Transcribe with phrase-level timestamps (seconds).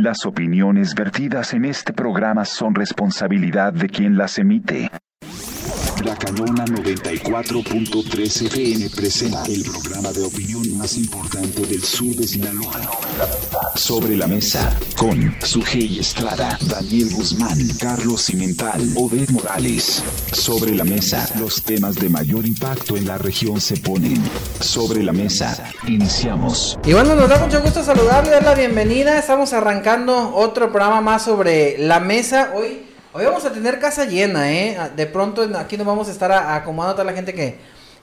[0.00, 4.88] Las opiniones vertidas en este programa son responsabilidad de quien las emite.
[6.04, 12.80] La Canona 94.3 FM presenta el programa de opinión más importante del sur de Sinaloa.
[13.78, 20.02] Sobre la mesa, con Sujei Estrada, Daniel Guzmán, Carlos Cimental, Obed Morales.
[20.32, 24.20] Sobre la mesa, los temas de mayor impacto en la región se ponen.
[24.58, 26.76] Sobre la mesa, iniciamos.
[26.84, 29.16] Y bueno, nos da mucho gusto saludarle, dar la bienvenida.
[29.16, 32.50] Estamos arrancando otro programa más sobre la mesa.
[32.56, 32.82] Hoy
[33.14, 34.76] Hoy vamos a tener casa llena, ¿eh?
[34.94, 37.58] De pronto aquí nos vamos a estar acomodando a toda la gente que,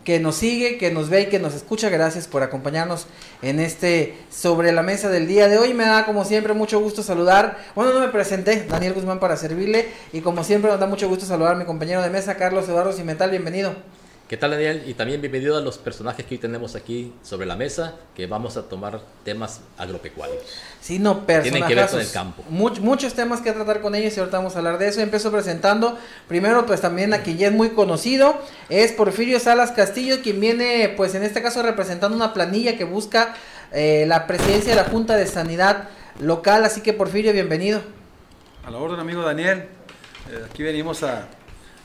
[0.06, 1.90] que nos sigue, que nos ve y que nos escucha.
[1.90, 3.08] Gracias por acompañarnos
[3.42, 5.74] en este sobre la mesa del día de hoy.
[5.74, 7.58] Me da como siempre mucho gusto saludar.
[7.74, 9.88] Bueno, no me presenté, Daniel Guzmán para servirle.
[10.14, 12.94] Y como siempre nos da mucho gusto saludar a mi compañero de mesa, Carlos Eduardo
[12.94, 13.32] Cimental.
[13.32, 13.76] Bienvenido.
[14.28, 14.82] ¿Qué tal Daniel?
[14.88, 18.58] Y también bienvenido a los personajes que hoy tenemos aquí sobre la mesa, que vamos
[18.58, 20.44] a tomar temas agropecuarios.
[20.82, 21.52] Sí, no, personajes.
[21.52, 22.44] Tienen que ver con el campo.
[22.50, 25.00] muchos temas que tratar con ellos y ahorita vamos a hablar de eso.
[25.00, 25.96] Empiezo presentando,
[26.28, 28.36] primero pues también a quien ya es muy conocido,
[28.70, 33.36] es Porfirio Salas Castillo, quien viene pues en este caso representando una planilla que busca
[33.74, 35.90] eh, la presidencia de la Junta de Sanidad
[36.20, 36.66] local.
[36.66, 37.82] Así que Porfirio, bienvenido.
[38.66, 39.66] A la orden, amigo Daniel.
[40.32, 41.28] Eh, aquí venimos a,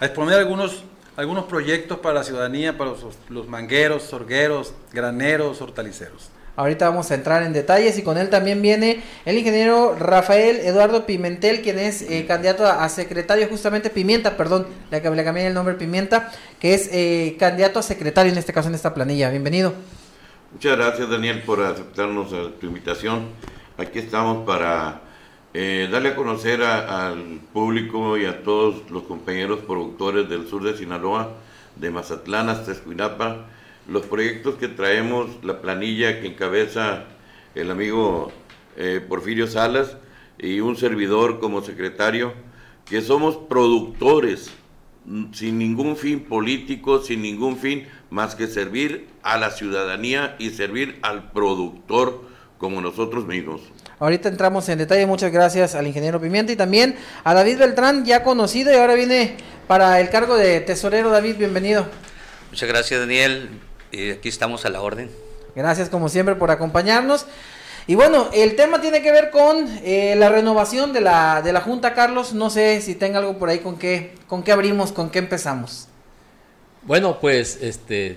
[0.01, 0.85] a exponer algunos
[1.21, 2.93] algunos proyectos para la ciudadanía, para
[3.29, 6.31] los, mangueros, sorgueros, graneros, hortaliceros.
[6.57, 11.05] Ahorita vamos a entrar en detalles y con él también viene el ingeniero Rafael Eduardo
[11.05, 15.75] Pimentel, quien es eh, candidato a, secretario, justamente Pimienta, perdón, le, le cambié el nombre
[15.75, 19.29] Pimienta, que es eh, candidato a secretario en este caso en esta planilla.
[19.29, 19.75] Bienvenido.
[20.53, 23.27] Muchas gracias Daniel por aceptarnos tu invitación.
[23.77, 25.03] Aquí estamos para
[25.53, 30.77] eh, darle a conocer al público y a todos los compañeros productores del sur de
[30.77, 31.33] Sinaloa,
[31.75, 33.47] de Mazatlán hasta Escuinapa,
[33.89, 37.05] los proyectos que traemos, la planilla que encabeza
[37.57, 38.31] el amigo
[38.77, 39.97] eh, Porfirio Salas
[40.39, 42.33] y un servidor como secretario,
[42.85, 44.53] que somos productores
[45.07, 50.51] mm, sin ningún fin político, sin ningún fin más que servir a la ciudadanía y
[50.51, 52.23] servir al productor
[52.59, 53.63] como nosotros mismos.
[54.01, 55.05] Ahorita entramos en detalle.
[55.05, 59.37] Muchas gracias al ingeniero Pimienta y también a David Beltrán, ya conocido y ahora viene
[59.67, 61.11] para el cargo de tesorero.
[61.11, 61.87] David, bienvenido.
[62.49, 63.51] Muchas gracias, Daniel.
[63.93, 65.11] y aquí estamos a la orden.
[65.55, 67.27] Gracias, como siempre, por acompañarnos.
[67.87, 71.61] Y bueno, el tema tiene que ver con eh, la renovación de la, de la
[71.61, 72.33] Junta, Carlos.
[72.33, 75.89] No sé si tenga algo por ahí con qué, con qué abrimos, con qué empezamos.
[76.85, 78.17] Bueno, pues este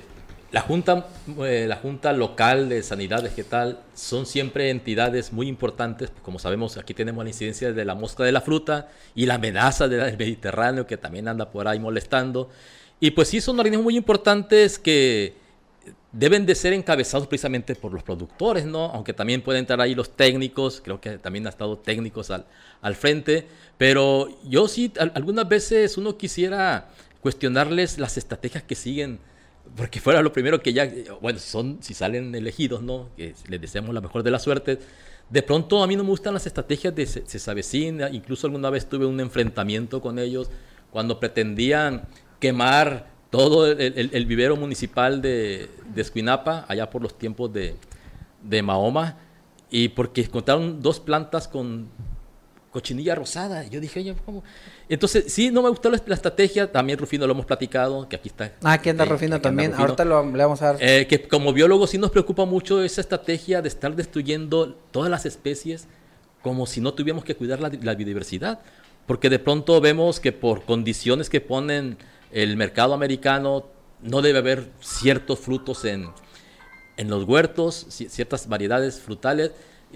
[0.53, 1.07] la Junta,
[1.39, 6.11] eh, la Junta Local de Sanidad Vegetal son siempre entidades muy importantes.
[6.21, 9.87] Como sabemos, aquí tenemos la incidencia de la mosca de la fruta y la amenaza
[9.87, 12.51] del Mediterráneo que también anda por ahí molestando.
[12.99, 15.33] Y pues sí, son organismos muy importantes que
[16.11, 18.91] deben de ser encabezados precisamente por los productores, ¿no?
[18.91, 22.45] Aunque también pueden entrar ahí los técnicos, creo que también ha estado técnicos al,
[22.79, 23.47] al frente.
[23.79, 26.89] Pero yo sí, algunas veces uno quisiera
[27.21, 29.32] cuestionarles las estrategias que siguen
[29.75, 30.91] porque fuera lo primero que ya,
[31.21, 33.09] bueno, son, si salen elegidos, ¿no?
[33.15, 34.79] Que les deseamos la mejor de la suerte.
[35.29, 39.05] De pronto a mí no me gustan las estrategias de Cesavecina, incluso alguna vez tuve
[39.05, 40.49] un enfrentamiento con ellos
[40.91, 42.03] cuando pretendían
[42.39, 47.75] quemar todo el, vivero municipal de, de, Escuinapa, allá por los tiempos de,
[48.43, 49.17] de Mahoma,
[49.71, 51.87] y porque encontraron dos plantas con
[52.73, 53.63] cochinilla rosada.
[53.67, 54.43] Yo dije, oye, ¿cómo?
[54.89, 56.69] Entonces, sí, no me gustó la, estrategia.
[56.69, 58.51] También Rufino lo hemos platicado, que aquí está.
[58.63, 59.73] Ah, aquí anda Rufino también.
[59.75, 60.77] Ahorita lo, le vamos a dar.
[60.81, 65.25] Eh, que como biólogos sí nos preocupa mucho esa estrategia de estar destruyendo todas las
[65.25, 65.87] especies
[66.41, 68.59] como si no tuviéramos que cuidar la, biodiversidad.
[69.05, 71.97] Porque de pronto vemos que por condiciones que ponen
[72.31, 73.67] el mercado americano,
[74.01, 76.09] no debe haber ciertos frutos en,
[76.97, 79.51] en los huertos, ciertas variedades frutales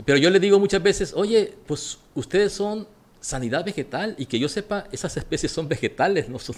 [0.06, 2.88] pero yo le digo muchas veces, oye, pues ustedes son
[3.19, 6.56] sanidad vegetal y que yo sepa, esas especies son vegetales, no son,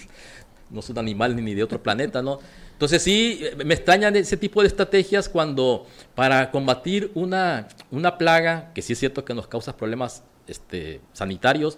[0.69, 2.39] no son animales ni de otro planeta, ¿no?
[2.73, 8.81] Entonces sí, me extrañan ese tipo de estrategias cuando para combatir una, una plaga, que
[8.81, 11.77] sí es cierto que nos causa problemas este, sanitarios,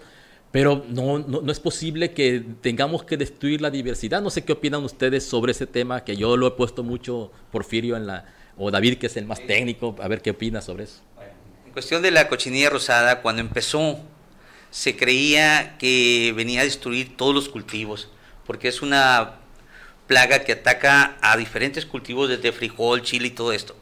[0.50, 4.20] pero no, no, no, es posible que tengamos que destruir la diversidad.
[4.20, 7.96] No sé qué opinan ustedes sobre ese tema, que yo lo he puesto mucho, Porfirio,
[7.96, 8.26] en la,
[8.58, 11.00] o David, que es el más técnico, a ver qué opina sobre eso
[11.72, 13.98] cuestión de la cochinilla rosada, cuando empezó,
[14.70, 18.08] se creía que venía a destruir todos los cultivos,
[18.46, 19.36] porque es una
[20.06, 23.74] plaga que ataca a diferentes cultivos desde frijol, chile y todo esto.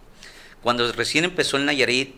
[0.63, 2.15] Cuando recién empezó en Nayarit,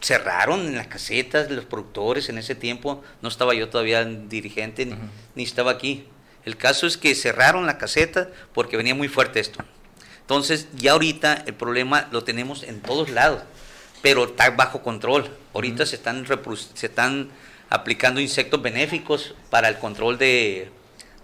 [0.00, 4.86] cerraron en las casetas de los productores en ese tiempo, no estaba yo todavía dirigente
[4.86, 4.94] ni,
[5.34, 6.06] ni estaba aquí.
[6.46, 9.62] El caso es que cerraron la caseta porque venía muy fuerte esto.
[10.22, 13.42] Entonces, ya ahorita el problema lo tenemos en todos lados
[14.02, 15.30] pero está bajo control.
[15.54, 16.26] Ahorita se, están
[16.74, 17.30] se están
[17.68, 20.70] aplicando insectos benéficos para el control de,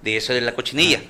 [0.02, 1.00] de eso de la cochinilla.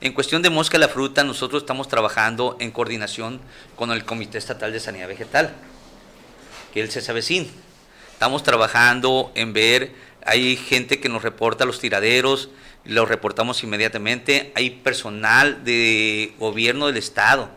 [0.00, 3.40] En cuestión de mosca la fruta, nosotros estamos trabajando en coordinación
[3.76, 5.54] con el Comité Estatal de Sanidad Vegetal,
[6.72, 7.48] que es el CESAVECIN.
[8.12, 12.50] Estamos trabajando en ver, hay gente que nos reporta los tiraderos,
[12.84, 14.52] los reportamos inmediatamente.
[14.54, 17.50] Hay personal de gobierno del Estado,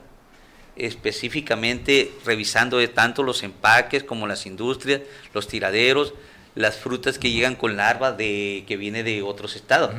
[0.76, 5.02] específicamente revisando de tanto los empaques como las industrias,
[5.34, 6.14] los tiraderos,
[6.56, 9.94] las frutas que llegan con larva de, que viene de otros estados.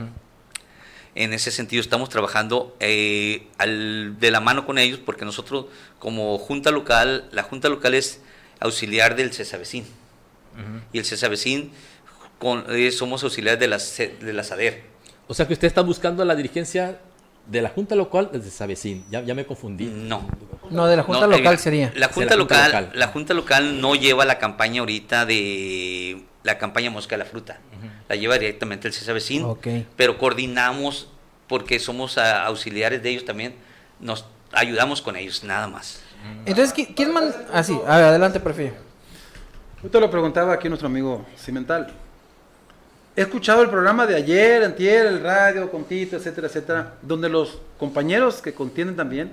[1.14, 5.66] En ese sentido estamos trabajando eh, de la mano con ellos porque nosotros
[5.98, 8.20] como junta local, la junta local es
[8.60, 9.86] auxiliar del CESAVECIN.
[10.92, 11.72] Y el CESAVECIN
[12.68, 13.78] eh, somos auxiliares de la,
[14.26, 14.82] de la SADER.
[15.28, 17.00] O sea que usted está buscando la dirigencia
[17.46, 19.04] de la Junta Local del CESAVECIN.
[19.10, 19.86] Ya, ya me confundí.
[19.86, 20.26] No.
[20.70, 21.92] No, de la Junta Local sería.
[21.94, 27.16] La junta, local, la junta Local no lleva la campaña ahorita de la campaña Mosca
[27.16, 27.60] de la Fruta.
[28.08, 29.46] La lleva directamente el CESAVECIN.
[29.96, 31.08] Pero coordinamos,
[31.46, 33.54] porque somos auxiliares de ellos también,
[34.00, 36.00] nos ayudamos con ellos, nada más.
[36.44, 37.46] Entonces, ¿quién manda?
[37.52, 38.74] Ah, sí, adelante, prefiero.
[39.82, 41.92] Yo te lo preguntaba aquí nuestro amigo Cimental.
[43.16, 48.42] He escuchado el programa de ayer, antier, el radio, Contito, etcétera, etcétera, donde los compañeros
[48.42, 49.32] que contienen también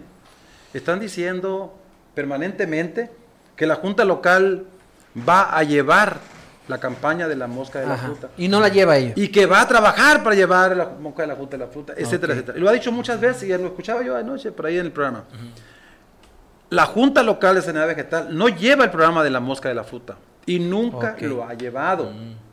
[0.73, 1.77] están diciendo
[2.15, 3.11] permanentemente
[3.57, 4.65] que la Junta Local
[5.27, 6.19] va a llevar
[6.67, 8.29] la campaña de la mosca de la fruta.
[8.37, 9.17] Y no la lleva ellos.
[9.17, 11.93] Y que va a trabajar para llevar la mosca de la fruta de la fruta,
[11.97, 12.57] etcétera, etcétera.
[12.57, 14.91] Y lo ha dicho muchas veces y lo escuchaba yo anoche por ahí en el
[14.93, 15.25] programa.
[16.69, 19.83] La Junta Local de Sanidad Vegetal no lleva el programa de la mosca de la
[19.83, 20.15] fruta
[20.45, 22.11] y nunca lo ha llevado.
[22.11, 22.52] Mm.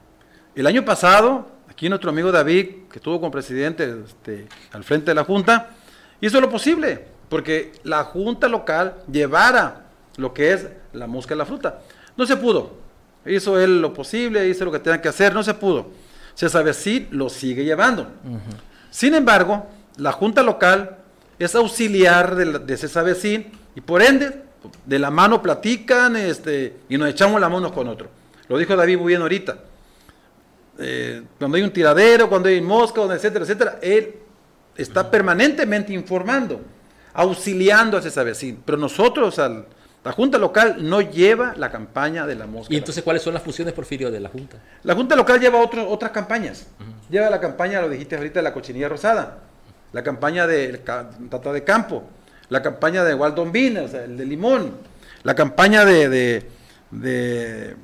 [0.55, 5.15] El año pasado, aquí nuestro amigo David, que estuvo con presidente este, al frente de
[5.15, 5.71] la Junta,
[6.21, 9.87] hizo lo posible porque la Junta Local llevara
[10.17, 11.79] lo que es la mosca de la fruta.
[12.17, 12.73] No se pudo.
[13.25, 15.89] Hizo él lo posible, hizo lo que tenía que hacer, no se pudo.
[16.35, 18.09] Se sabe si lo sigue llevando.
[18.91, 19.67] Sin embargo,
[19.99, 20.97] la Junta Local
[21.39, 24.43] es auxiliar de, de ese y por ende,
[24.85, 28.09] de la mano platican este, y nos echamos la mano con otro.
[28.49, 29.57] Lo dijo David muy bien ahorita.
[30.83, 34.15] Eh, cuando hay un tiradero, cuando hay mosca, etcétera, etcétera, él
[34.77, 36.63] está permanentemente informando,
[37.13, 38.59] auxiliando a ese vecino.
[38.65, 39.67] Pero nosotros, al,
[40.03, 42.73] la Junta Local no lleva la campaña de la mosca.
[42.73, 44.57] ¿Y entonces cuáles son las funciones, Porfirio, de la Junta?
[44.83, 46.67] La Junta Local lleva otras campañas.
[47.11, 49.41] Lleva la campaña, lo dijiste ahorita, de la cochinilla rosada,
[49.93, 52.05] la campaña de Tata de Campo,
[52.49, 54.73] la campaña de Waldon Bean, o sea, el de limón,
[55.25, 56.49] la campaña de, de,
[56.91, 57.77] de,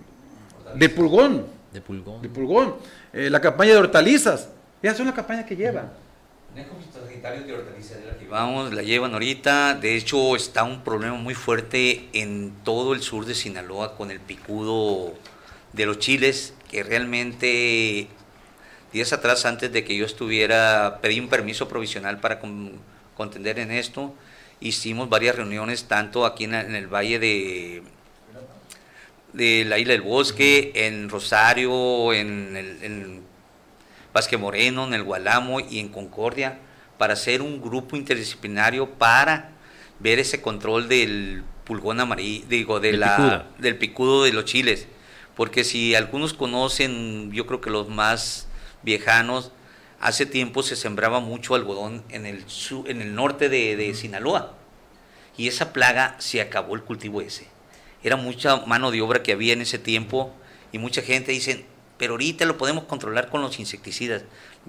[0.75, 2.23] de pulgón, de pulgón.
[2.23, 2.77] De pulgón.
[3.13, 4.49] Eh, la campaña de hortalizas.
[4.83, 5.91] Esas son las campañas que llevan.
[8.31, 9.75] Vamos, la llevan ahorita.
[9.75, 14.21] De hecho, está un problema muy fuerte en todo el sur de Sinaloa con el
[14.21, 15.15] picudo
[15.73, 18.09] de los chiles, que realmente
[18.93, 22.41] días atrás, antes de que yo estuviera, pedí un permiso provisional para
[23.15, 24.15] contender en esto.
[24.61, 27.83] Hicimos varias reuniones, tanto aquí en el Valle de,
[29.37, 33.23] de la Isla del Bosque, en Rosario, en, el, en
[34.13, 36.59] Vázquez Moreno, en el Gualamo y en Concordia,
[36.97, 39.51] para hacer un grupo interdisciplinario para
[40.01, 44.89] ver ese control del pulgón amarillo, digo, de la, del picudo de los chiles.
[45.37, 48.49] Porque si algunos conocen, yo creo que los más
[48.83, 49.53] viejanos,
[50.01, 52.43] hace tiempo se sembraba mucho algodón en el,
[52.87, 54.55] en el norte de, de Sinaloa.
[55.37, 57.56] Y esa plaga se acabó el cultivo ese
[58.09, 60.33] era mucha mano de obra que había en ese tiempo
[60.73, 61.67] y mucha gente dice,
[61.99, 64.23] pero ahorita lo podemos controlar con los insecticidas.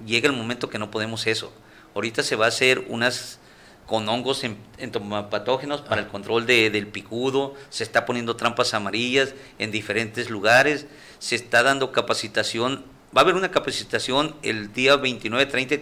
[0.04, 1.52] Llega el momento que no podemos eso.
[1.94, 3.38] Ahorita se va a hacer unas
[3.86, 4.44] con hongos
[4.76, 10.86] entomopatógenos para el control del picudo, se está poniendo trampas amarillas en diferentes lugares,
[11.18, 12.84] se está dando capacitación,
[13.16, 15.76] va a haber una capacitación el día 29, 30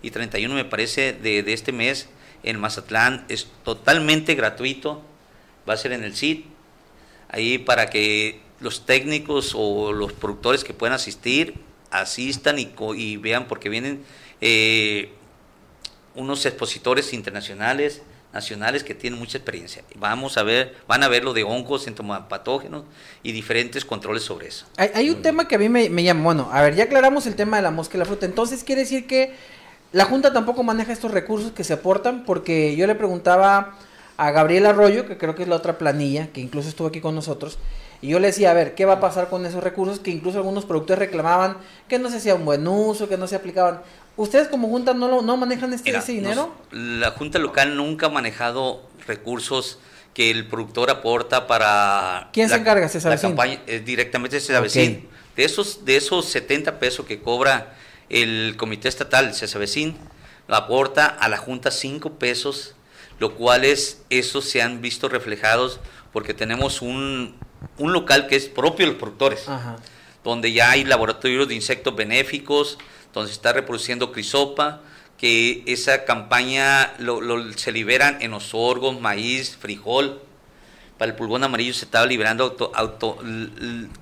[0.00, 2.08] y 31 me parece de, de este mes
[2.42, 5.02] en Mazatlán, es totalmente gratuito,
[5.68, 6.46] va a ser en el CIT,
[7.30, 11.54] ahí para que los técnicos o los productores que puedan asistir
[11.90, 14.02] asistan y, y vean porque vienen
[14.40, 15.12] eh,
[16.14, 19.82] unos expositores internacionales nacionales que tienen mucha experiencia.
[19.96, 21.86] Vamos a ver, van a ver lo de hongos,
[22.28, 22.84] patógenos
[23.22, 24.66] y diferentes controles sobre eso.
[24.76, 27.34] Hay, un tema que a mí me, me, llama, bueno, a ver, ya aclaramos el
[27.34, 29.34] tema de la mosca y la fruta, entonces quiere decir que
[29.92, 33.76] la Junta tampoco maneja estos recursos que se aportan, porque yo le preguntaba
[34.20, 37.14] a Gabriel Arroyo, que creo que es la otra planilla, que incluso estuvo aquí con
[37.14, 37.58] nosotros,
[38.02, 40.36] y yo le decía, a ver, ¿qué va a pasar con esos recursos que incluso
[40.36, 41.56] algunos productores reclamaban
[41.88, 43.80] que no se hacía un buen uso, que no se aplicaban?
[44.18, 46.54] ¿Ustedes como Junta no, no manejan este, ese dinero?
[46.70, 49.78] la Junta Local nunca ha manejado recursos
[50.12, 52.28] que el productor aporta para...
[52.34, 53.30] ¿Quién se encarga, César La Vecín?
[53.30, 55.06] campaña, eh, directamente Cesavecín.
[55.06, 55.36] Ok.
[55.36, 57.74] De esos, de esos 70 pesos que cobra
[58.10, 59.96] el Comité Estatal Cesavecín,
[60.46, 62.74] aporta a la Junta 5 pesos,
[63.20, 65.78] lo cual es, esos se han visto reflejados
[66.12, 67.36] porque tenemos un,
[67.78, 69.76] un local que es propio de los productores Ajá.
[70.24, 72.78] donde ya hay laboratorios de insectos benéficos,
[73.12, 74.80] donde se está reproduciendo crisopa,
[75.18, 80.22] que esa campaña lo, lo- se liberan en los sorgos, maíz, frijol.
[80.98, 83.18] Para el pulgón amarillo se estaba liberando auto- auto-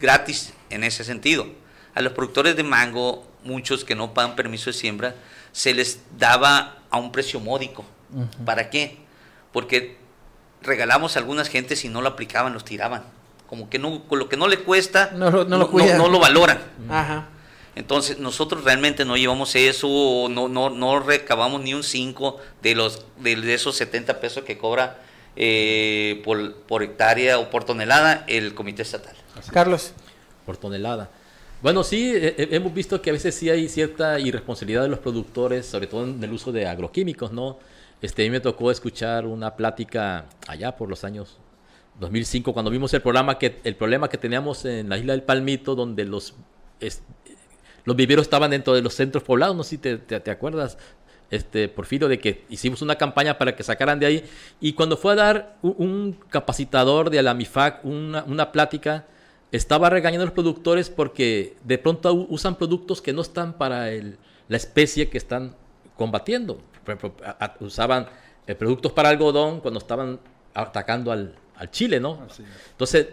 [0.00, 1.46] gratis en ese sentido.
[1.94, 5.14] A los productores de mango, muchos que no pagan permiso de siembra,
[5.52, 7.84] se les daba a un precio módico.
[8.44, 8.98] ¿Para qué?
[9.52, 9.96] Porque
[10.62, 13.04] regalamos a algunas gentes y no lo aplicaban, los tiraban.
[13.48, 15.96] Como que no, con lo que no le cuesta, No lo- no lo cuidan.
[15.98, 16.58] no lo valoran.
[16.90, 17.28] Ajá.
[17.76, 23.04] Entonces, nosotros realmente no llevamos eso, no, no, no recabamos ni un 5 de, los,
[23.20, 24.98] de, esos 70 pesos que cobra
[25.36, 29.14] eh, por, por hectárea o por tonelada el comité estatal.
[29.52, 29.92] Carlos.
[30.44, 31.08] por tonelada.
[31.62, 35.64] Bueno, sí, eh, hemos visto que a veces sí hay cierta irresponsabilidad de los productores,
[35.66, 37.58] sobre todo en el uso de agroquímicos, ¿no?
[38.00, 41.38] Este, a mí me tocó escuchar una plática allá por los años
[41.98, 45.74] 2005, cuando vimos el programa que el problema que teníamos en la isla del Palmito,
[45.74, 46.34] donde los
[47.84, 50.78] los viveros estaban dentro de los centros poblados, no sé si te, te- acuerdas,
[51.30, 54.24] este, Porfirio, de que hicimos una campaña para que sacaran de ahí,
[54.60, 59.06] y cuando fue a dar un, capacitador de la MIFAC una, una plática,
[59.50, 64.18] estaba regañando a los productores porque de pronto usan productos que no están para el-
[64.48, 65.54] la especie que están
[65.96, 66.60] combatiendo.
[66.88, 68.06] Por ejemplo, a- a- usaban
[68.46, 70.18] eh, productos para algodón cuando estaban
[70.54, 72.18] atacando al, al chile, ¿no?
[72.70, 73.08] Entonces,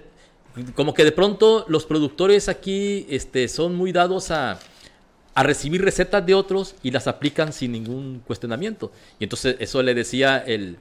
[0.75, 4.57] como que de pronto los productores aquí este, son muy dados a,
[5.33, 8.93] a recibir recetas de otros y las aplican sin ningún cuestionamiento.
[9.19, 10.77] Y entonces eso le decía el,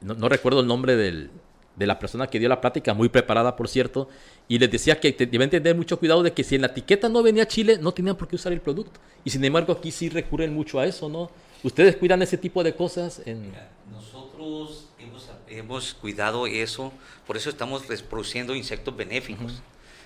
[0.00, 1.30] no, no recuerdo el nombre del-
[1.74, 4.06] de la persona que dio la plática, muy preparada por cierto,
[4.46, 7.08] y les decía que te- deben tener mucho cuidado de que si en la etiqueta
[7.08, 9.00] no venía chile, no tenían por qué usar el producto.
[9.24, 11.30] Y sin embargo aquí sí recurren mucho a eso, ¿no?
[11.62, 13.22] ¿Ustedes cuidan ese tipo de cosas?
[13.24, 13.52] En...
[13.90, 16.92] Nosotros hemos, hemos cuidado eso,
[17.26, 19.62] por eso estamos reproduciendo insectos benéficos,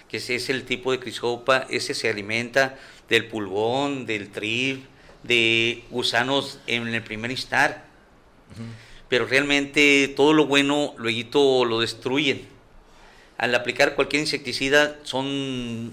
[0.09, 4.85] que ese es el tipo de crisopa, ese se alimenta del pulgón, del trip,
[5.23, 7.87] de gusanos en el primer instar.
[9.09, 12.47] Pero realmente todo lo bueno luego lo destruyen.
[13.39, 15.93] Al aplicar cualquier insecticida son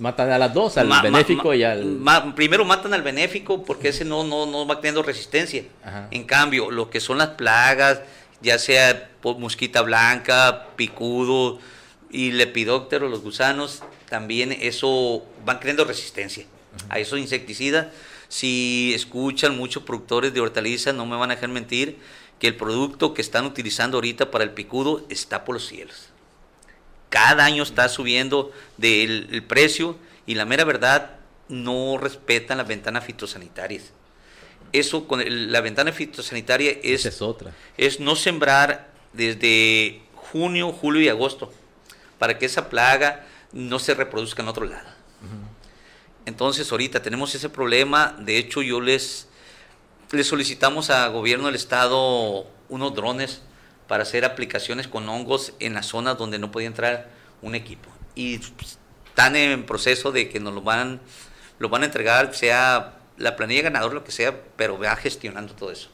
[0.00, 1.84] Matan a las dos, al Ma- benéfico ma- y al...
[1.84, 5.64] ma- primero matan al benéfico porque ese no, no, no va teniendo resistencia.
[5.84, 6.08] Ajá.
[6.10, 8.00] En cambio, lo que son las plagas,
[8.40, 11.58] ya sea po- mosquita blanca, picudo
[12.10, 16.46] y lepidóptero, los gusanos, también eso van creando resistencia
[16.88, 17.88] a esos insecticidas.
[18.28, 21.98] Si escuchan muchos productores de hortalizas, no me van a dejar mentir
[22.38, 26.09] que el producto que están utilizando ahorita para el picudo está por los cielos
[27.10, 31.16] cada año está subiendo del el precio y la mera verdad
[31.48, 33.92] no respetan las ventanas fitosanitarias.
[34.72, 37.52] Eso con el- la ventana fitosanitaria es otra.
[37.76, 41.52] es no sembrar desde junio, julio y agosto
[42.20, 44.88] para que esa plaga no se reproduzca en otro lado.
[46.26, 49.26] Entonces ahorita tenemos ese problema, de hecho yo les,
[50.12, 53.42] les solicitamos a gobierno del estado unos drones
[53.90, 57.08] para hacer aplicaciones con hongos en las zonas donde no podía entrar
[57.42, 57.90] un equipo.
[58.14, 58.78] Y pues,
[59.08, 61.00] están en proceso de que nos lo van,
[61.58, 65.72] lo van a entregar, sea la planilla ganador, lo que sea, pero va gestionando todo
[65.72, 65.88] eso.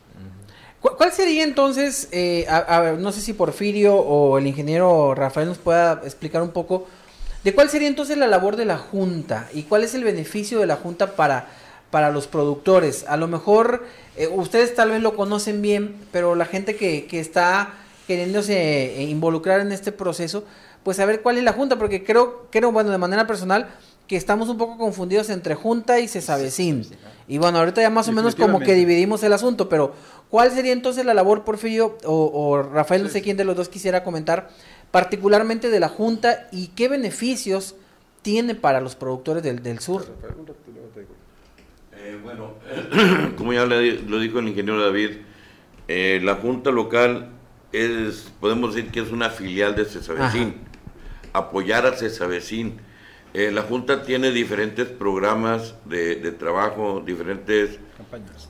[0.82, 5.48] ¿Cu- ¿Cuál sería entonces, eh, a- a no sé si Porfirio o el ingeniero Rafael
[5.48, 6.86] nos pueda explicar un poco,
[7.44, 10.66] de cuál sería entonces la labor de la Junta y cuál es el beneficio de
[10.66, 11.46] la Junta para,
[11.90, 13.06] para los productores?
[13.08, 13.86] A lo mejor
[14.18, 17.72] eh, ustedes tal vez lo conocen bien, pero la gente que, que está
[18.06, 20.44] queriéndose eh, involucrar en este proceso,
[20.82, 23.68] pues saber cuál es la Junta, porque creo, creo, bueno, de manera personal,
[24.06, 26.86] que estamos un poco confundidos entre Junta y Cesavecín.
[27.26, 29.94] Y bueno, ahorita ya más o menos como que dividimos el asunto, pero
[30.30, 33.68] ¿cuál sería entonces la labor, Porfirio, o, o Rafael, no sé quién de los dos
[33.68, 34.48] quisiera comentar,
[34.92, 37.74] particularmente de la Junta y qué beneficios
[38.22, 40.02] tiene para los productores del, del sur?
[41.96, 42.54] Eh, bueno,
[43.36, 45.16] como ya le- lo dijo el ingeniero David,
[45.88, 47.30] eh, la Junta Local
[47.72, 50.56] es, podemos decir que es una filial de Cesavecín.
[51.32, 52.78] Apoyar a Cesavecín.
[53.34, 57.78] Eh, la Junta tiene diferentes programas de, de trabajo, diferentes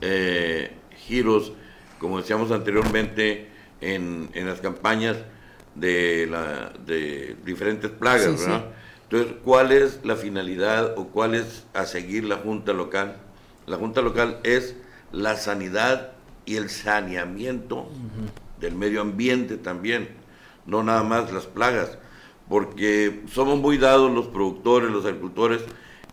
[0.01, 1.51] eh, giros,
[1.99, 3.49] como decíamos anteriormente,
[3.81, 5.17] en, en las campañas
[5.75, 8.51] de, la, de diferentes plagas, Sí.
[9.09, 13.15] Entonces, ¿cuál es la finalidad o cuál es a seguir la Junta Local?
[13.65, 14.75] La Junta Local es
[15.13, 16.11] la sanidad
[16.45, 17.89] y el saneamiento
[18.59, 20.09] del medio ambiente también.
[20.65, 21.97] no nada más las plagas,
[22.49, 25.61] porque somos muy dados los productores, los agricultores,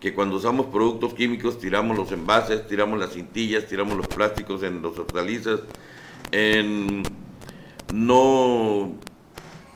[0.00, 4.82] que cuando usamos productos químicos tiramos los envases, tiramos las cintillas, tiramos los plásticos en
[4.82, 5.60] los hortalizas,
[7.92, 8.92] no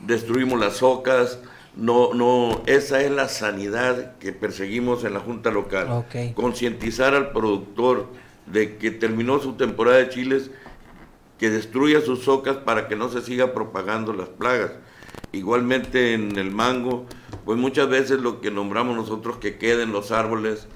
[0.01, 1.39] destruimos las ocas,
[1.75, 6.05] no, no, esa es la sanidad que perseguimos en la Junta Local.
[6.35, 8.07] Concientizar al productor
[8.45, 10.51] de que terminó su temporada de chiles,
[11.39, 14.71] que destruya sus ocas para que no se siga propagando las plagas.
[15.31, 17.05] Igualmente en el mango,
[17.45, 20.67] pues muchas veces lo que nombramos nosotros que queda en los árboles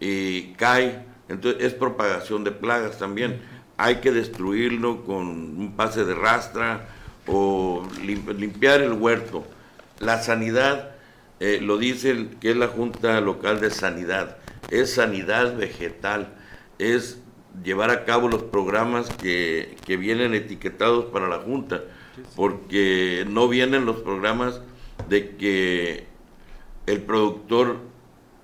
[0.00, 3.40] y cae, entonces es propagación de plagas también.
[3.76, 6.88] Hay que destruirlo con un pase de rastra
[7.26, 9.44] o limpiar el huerto.
[10.00, 10.90] La sanidad,
[11.40, 14.36] eh, lo dice que es la Junta Local de Sanidad,
[14.70, 16.34] es sanidad vegetal,
[16.78, 17.18] es
[17.62, 21.82] llevar a cabo los programas que, que vienen etiquetados para la Junta,
[22.36, 24.60] porque no vienen los programas
[25.08, 26.06] de que
[26.86, 27.78] el productor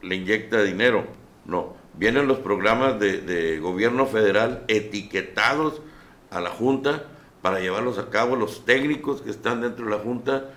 [0.03, 1.07] le inyecta dinero,
[1.45, 5.83] no, vienen los programas de, de gobierno federal etiquetados
[6.31, 7.05] a la Junta
[7.43, 8.37] para llevarlos a cabo.
[8.37, 10.51] Los técnicos que están dentro de la Junta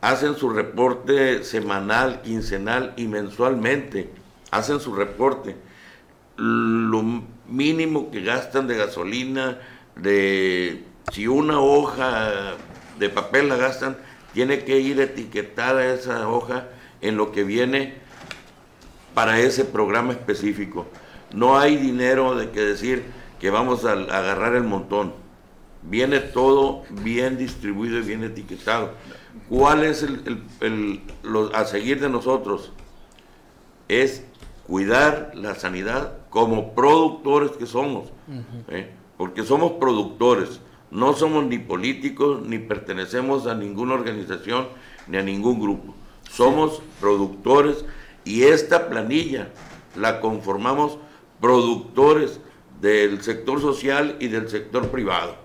[0.00, 4.10] hacen su reporte semanal, quincenal y mensualmente.
[4.50, 5.56] Hacen su reporte.
[6.36, 9.58] Lo mínimo que gastan de gasolina,
[9.96, 12.54] de si una hoja
[12.98, 13.96] de papel la gastan,
[14.32, 16.68] tiene que ir etiquetada esa hoja
[17.00, 17.94] en lo que viene
[19.14, 20.86] para ese programa específico.
[21.34, 23.04] No hay dinero de que decir
[23.40, 25.22] que vamos a agarrar el montón
[25.82, 28.92] viene todo bien distribuido y bien etiquetado.
[29.48, 31.02] ¿Cuál es el,
[31.52, 32.72] a seguir de nosotros?
[33.88, 34.24] Es
[34.66, 38.10] cuidar la sanidad como productores que somos,
[38.68, 38.90] ¿eh?
[39.18, 44.68] porque somos productores, no somos ni políticos, ni pertenecemos a ninguna organización,
[45.06, 45.94] ni a ningún grupo.
[46.30, 47.84] Somos productores
[48.24, 49.50] y esta planilla
[49.94, 50.96] la conformamos
[51.38, 52.40] productores
[52.80, 55.36] del sector social y del sector privado.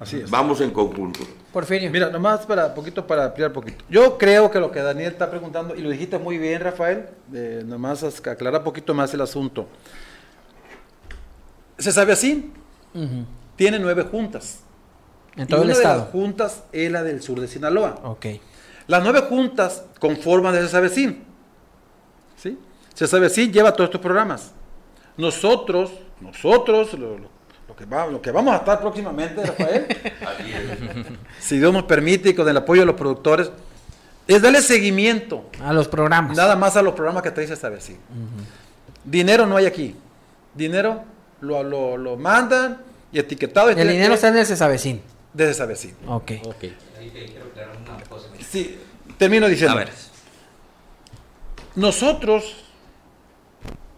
[0.00, 0.30] Así es.
[0.30, 1.20] Vamos en conjunto.
[1.52, 1.90] Porfirio.
[1.90, 3.84] Mira, nomás para poquito para ampliar poquito.
[3.90, 7.62] Yo creo que lo que Daniel está preguntando, y lo dijiste muy bien, Rafael, eh,
[7.66, 9.68] nomás aclarar poquito más el asunto.
[11.76, 12.50] Se sabe así,
[13.56, 14.60] tiene nueve juntas.
[15.36, 15.98] En todo y una el estado.
[15.98, 18.00] de las juntas es la del sur de Sinaloa.
[18.02, 18.26] Ok.
[18.86, 21.24] Las nueve juntas conforman de CESABECIN.
[22.36, 22.58] ¿Sí?
[22.94, 24.52] CESABECIN lleva todos estos programas.
[25.16, 26.90] Nosotros, nosotros,
[27.88, 29.86] lo, lo que vamos a estar próximamente, Rafael,
[31.40, 33.50] si Dios nos permite y con el apoyo de los productores,
[34.26, 35.44] es darle seguimiento.
[35.62, 36.36] A los programas.
[36.36, 37.96] Nada más a los programas que te dice esta vez, sí.
[39.04, 39.96] Dinero no hay aquí.
[40.54, 41.02] Dinero
[41.40, 42.78] lo, lo, mandan
[43.12, 43.70] y etiquetado.
[43.70, 45.02] el dinero está en el Cesavecín.
[45.32, 45.94] Desde Cesavecín.
[46.06, 46.32] Ok.
[46.44, 46.76] okay.
[48.48, 48.78] Sí,
[49.18, 49.76] termino diciendo.
[49.76, 49.90] A ver.
[51.76, 52.64] Nosotros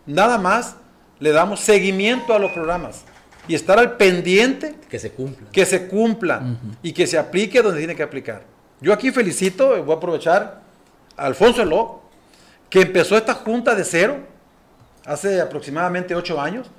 [0.07, 0.77] nada más
[1.21, 3.05] le damos seguimiento a los programas
[3.49, 6.43] y estar al pendiente que se cumpla, que se cumpla
[6.83, 8.45] y que se aplique donde tiene que aplicar.
[8.81, 10.61] Yo aquí felicito, voy a aprovechar
[11.17, 12.03] a Alfonso Ló,
[12.69, 14.19] que empezó esta junta de cero
[15.05, 16.71] hace aproximadamente ocho años.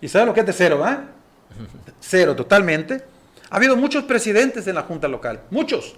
[0.00, 1.04] ¿Y sabe lo que es de cero, va?
[2.00, 3.04] Cero, totalmente.
[3.50, 5.94] Ha habido muchos presidentes en la junta local, muchos.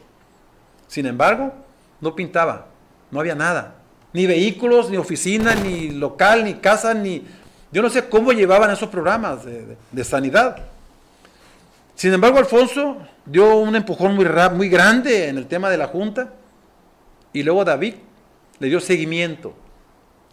[0.88, 1.54] Sin embargo,
[2.00, 2.66] no pintaba,
[3.10, 3.76] no había nada.
[4.12, 7.24] Ni vehículos, ni oficina, ni local, ni casa, ni
[7.74, 10.58] yo no sé cómo llevaban esos programas de, sanidad.
[11.96, 16.30] Sin embargo, Alfonso dio un empujón muy, grande en el tema de la Junta
[17.32, 17.94] y luego David
[18.60, 19.56] le dio seguimiento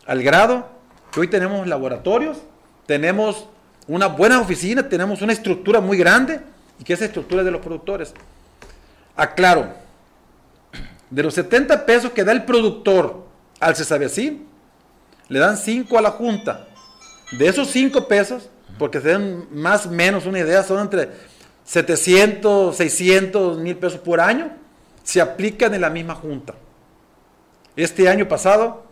[0.06, 0.69] al grado
[1.12, 2.38] que hoy tenemos laboratorios,
[2.86, 3.47] tenemos
[3.88, 6.41] una buena oficina, tenemos una estructura muy grande
[6.80, 8.13] y que esa estructura es de los productores.
[9.15, 9.73] Aclaro,
[11.10, 13.25] de los 70 pesos que da el productor
[13.60, 14.45] al Cesavecín,
[15.27, 16.67] le dan 5 a la Junta
[17.32, 21.10] de esos 5 pesos, porque se den más o menos una idea, son entre
[21.63, 24.52] 700, 600 mil pesos por año,
[25.04, 26.56] se aplican en la misma junta.
[27.76, 28.84] Este año pasado,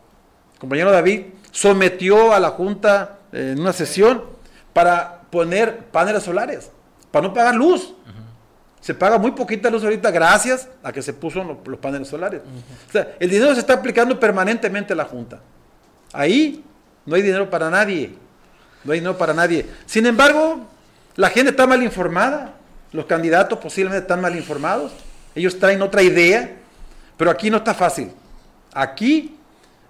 [0.54, 4.24] el compañero David sometió a la junta eh, en una sesión
[4.74, 6.72] para poner paneles solares,
[7.12, 7.94] para no pagar luz.
[8.80, 12.42] Se paga muy poquita luz ahorita gracias a que se puso los, paneles solares.
[12.88, 15.42] O sea, el dinero se está aplicando permanentemente a la Junta.
[16.14, 16.64] Ahí
[17.06, 18.16] no hay dinero para nadie.
[18.84, 19.66] No hay no para nadie.
[19.86, 20.68] Sin embargo,
[21.16, 22.56] la gente está mal informada.
[22.92, 24.92] Los candidatos posiblemente están mal informados.
[25.36, 26.58] Ellos traen otra idea.
[27.18, 28.12] Pero aquí no está fácil.
[28.74, 29.36] Aquí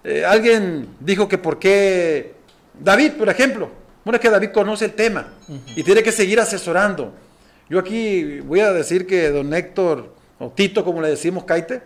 [0.02, 2.34] eh, alguien dijo que por qué
[2.78, 3.70] David, por ejemplo.
[4.04, 5.28] Bueno, es que David conoce el tema
[5.76, 7.12] y tiene que seguir asesorando.
[7.68, 11.82] Yo aquí voy a decir que don Héctor o Tito como le decimos, Caite,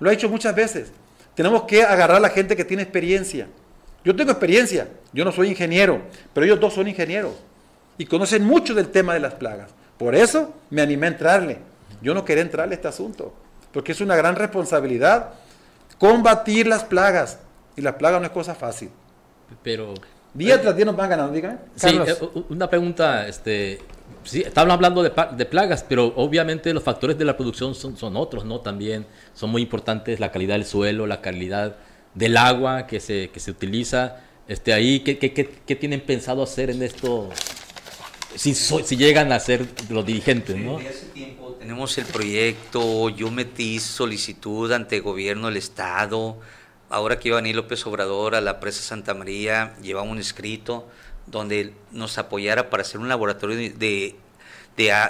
[0.00, 0.90] lo ha hecho muchas veces.
[1.34, 3.46] Tenemos que agarrar a la gente que tiene experiencia.
[4.04, 7.34] Yo tengo experiencia, yo no soy ingeniero, pero ellos dos son ingenieros
[7.98, 9.70] y conocen mucho del tema de las plagas.
[9.98, 11.58] Por eso me animé a entrarle.
[12.00, 13.32] Yo no quería entrarle a este asunto,
[13.72, 15.34] porque es una gran responsabilidad
[15.98, 17.38] combatir las plagas.
[17.76, 18.90] Y las plagas no es cosa fácil.
[19.62, 19.94] Pero...
[20.34, 21.58] Día tras día nos van ganando, dígame.
[21.76, 22.16] Sí, eh,
[22.48, 23.80] una pregunta, este,
[24.24, 28.16] sí, estamos hablando de, de, plagas, pero obviamente los factores de la producción son, son,
[28.16, 28.60] otros, ¿no?
[28.60, 31.76] También son muy importantes la calidad del suelo, la calidad
[32.14, 34.20] del agua que se, que se utiliza.
[34.48, 37.30] Este, ahí, ¿qué, qué, qué, tienen pensado hacer en esto?
[38.34, 40.78] Si, si llegan a ser los dirigentes, ¿no?
[40.78, 46.38] Desde hace tiempo tenemos el proyecto, yo metí solicitud ante el gobierno del Estado,
[46.88, 50.88] ahora que iba a venir López Obrador a la presa Santa María, llevaba un escrito
[51.26, 54.16] donde nos apoyara para hacer un laboratorio de, de,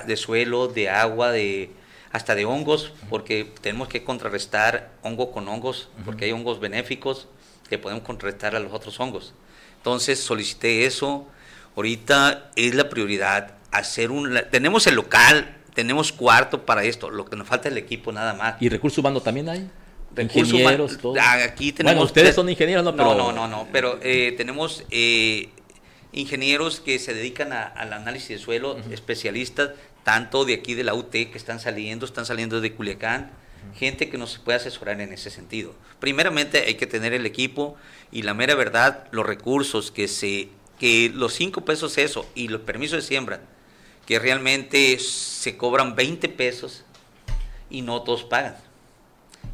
[0.06, 1.70] de, suelo, de agua, de
[2.12, 7.26] hasta de hongos, porque tenemos que contrarrestar hongo con hongos, porque hay hongos benéficos
[7.68, 9.32] que podemos contrarrestar a los otros hongos.
[9.78, 11.26] Entonces solicité eso.
[11.74, 14.38] Ahorita es la prioridad hacer un...
[14.50, 18.34] Tenemos el local, tenemos cuarto para esto, lo que nos falta es el equipo nada
[18.34, 18.60] más.
[18.60, 19.70] ¿Y recursos humanos también hay?
[20.20, 21.14] ingenieros, todo.
[21.18, 21.94] Aquí tenemos.
[21.94, 22.94] Bueno, ustedes son ingenieros, ¿no?
[22.94, 23.14] Pero...
[23.14, 25.48] No, no, no, pero eh, tenemos eh,
[26.12, 29.70] ingenieros que se dedican al análisis de suelo, especialistas,
[30.04, 33.30] tanto de aquí de la UT que están saliendo, están saliendo de Culiacán,
[33.76, 35.74] gente que nos puede asesorar en ese sentido.
[36.00, 37.76] Primeramente hay que tener el equipo
[38.10, 42.62] y la mera verdad, los recursos que se, que los cinco pesos eso y los
[42.62, 43.40] permisos de siembra,
[44.06, 46.84] que realmente se cobran 20 pesos
[47.70, 48.56] y no todos pagan.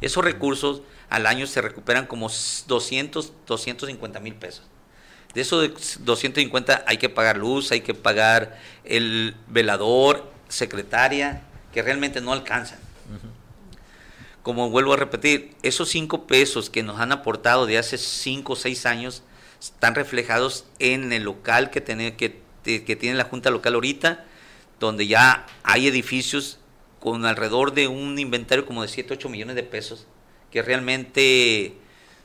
[0.01, 2.29] Esos recursos al año se recuperan como
[2.67, 4.63] 200, 250 mil pesos.
[5.33, 12.21] De esos 250 hay que pagar luz, hay que pagar el velador, secretaria, que realmente
[12.21, 12.79] no alcanzan.
[14.43, 18.55] Como vuelvo a repetir, esos 5 pesos que nos han aportado de hace 5 o
[18.55, 19.23] 6 años
[19.59, 24.25] están reflejados en el local que tiene, que, que tiene la Junta Local ahorita,
[24.79, 26.59] donde ya hay edificios
[26.99, 30.07] con alrededor de un inventario como de 7, 8 millones de pesos,
[30.51, 31.75] que realmente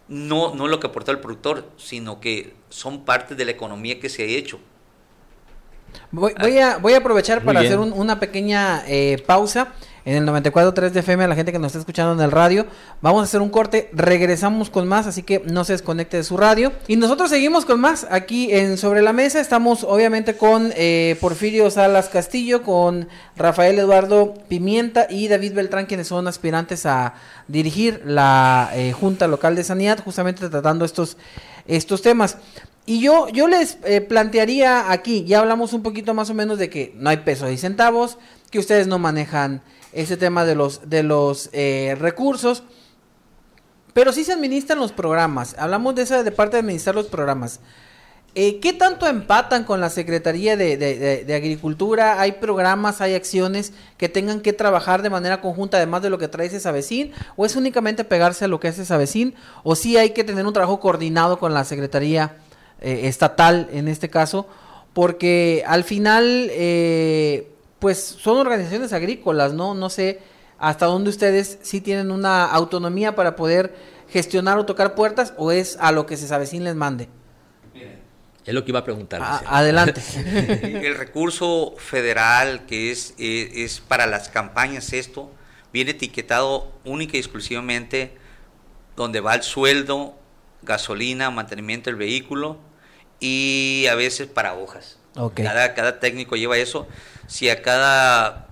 [0.08, 4.00] no, no es lo que aportó el productor, sino que son parte de la economía
[4.00, 4.60] que se ha hecho.
[6.10, 9.72] Voy, voy, a, voy a aprovechar para hacer una pequeña eh, pausa
[10.04, 12.66] en el 94.3 de FM a la gente que nos está escuchando en el radio.
[13.00, 16.36] Vamos a hacer un corte, regresamos con más, así que no se desconecte de su
[16.36, 16.72] radio.
[16.88, 19.40] Y nosotros seguimos con más aquí en Sobre la Mesa.
[19.40, 26.08] Estamos obviamente con eh, Porfirio Salas Castillo, con Rafael Eduardo Pimienta y David Beltrán, quienes
[26.08, 27.14] son aspirantes a
[27.48, 31.16] dirigir la eh, Junta Local de Sanidad, justamente tratando estos,
[31.66, 32.36] estos temas.
[32.86, 36.68] Y yo, yo les eh, plantearía aquí, ya hablamos un poquito más o menos de
[36.68, 38.18] que no hay pesos y centavos,
[38.50, 42.62] que ustedes no manejan ese tema de los, de los eh, recursos.
[43.94, 45.54] Pero sí se administran los programas.
[45.58, 47.60] Hablamos de esa de parte de administrar los programas.
[48.36, 52.20] Eh, ¿Qué tanto empatan con la Secretaría de, Agricultura?
[52.20, 56.26] ¿Hay programas, hay acciones que tengan que trabajar de manera conjunta, además de lo que
[56.26, 57.14] trae ese vecino?
[57.36, 59.32] ¿O es únicamente pegarse a lo que hace ese vecino?
[59.62, 62.36] ¿O sí hay que tener un trabajo coordinado con la Secretaría
[62.84, 64.46] eh, Estatal en este caso?
[64.92, 66.50] Porque al final,
[67.80, 69.74] pues son organizaciones agrícolas, ¿no?
[69.74, 70.20] No sé
[70.58, 73.74] hasta dónde ustedes sí tienen una autonomía para poder
[74.08, 77.08] gestionar o tocar puertas o es a lo que se sabe sin les mande.
[78.44, 79.20] Es lo que iba a preguntar.
[79.22, 80.02] Ah, adelante.
[80.84, 85.30] El recurso federal que es, es, es, para las campañas esto,
[85.72, 88.12] viene etiquetado única y exclusivamente
[88.96, 90.14] donde va el sueldo,
[90.62, 92.58] gasolina, mantenimiento del vehículo
[93.20, 94.98] y a veces para hojas.
[95.34, 96.88] Cada, cada técnico lleva eso.
[97.28, 98.48] Si a cada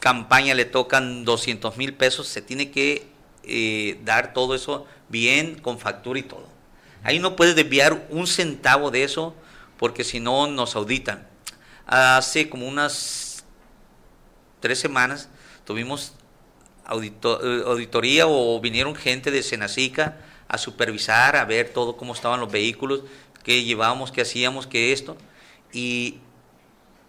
[0.00, 3.06] campaña le tocan 200 mil pesos, se tiene que
[3.42, 6.48] eh, dar todo eso bien con factura y todo.
[7.02, 9.34] Ahí no puedes desviar un centavo de eso
[9.78, 11.26] porque si no nos auditan.
[11.86, 13.44] Hace como unas
[14.60, 15.28] tres semanas
[15.66, 16.14] tuvimos
[16.90, 22.50] eh, auditoría o vinieron gente de Senacica a supervisar, a ver todo cómo estaban los
[22.52, 23.02] vehículos,
[23.44, 25.16] qué llevábamos, qué hacíamos, qué esto.
[25.72, 26.18] Y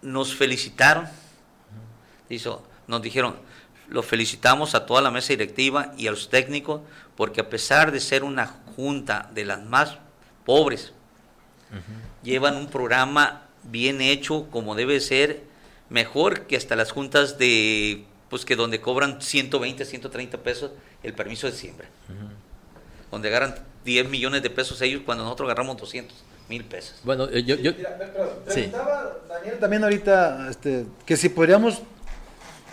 [0.02, 1.08] nos felicitaron.
[2.86, 3.36] nos dijeron,
[3.88, 6.82] los felicitamos a toda la mesa directiva y a los técnicos,
[7.16, 8.46] porque a pesar de ser una
[8.76, 9.98] junta de las más
[10.44, 10.92] pobres,
[12.22, 15.44] llevan un programa bien hecho, como debe ser,
[15.88, 20.72] mejor que hasta las juntas de, pues que donde cobran 120, 130 pesos
[21.02, 21.88] el permiso de siembra,
[23.16, 26.14] donde agarran 10 millones de pesos ellos cuando nosotros agarramos 200
[26.50, 27.00] mil pesos.
[27.02, 27.56] Bueno, eh, yo...
[28.44, 31.80] preguntaba Daniel también ahorita este, que si podríamos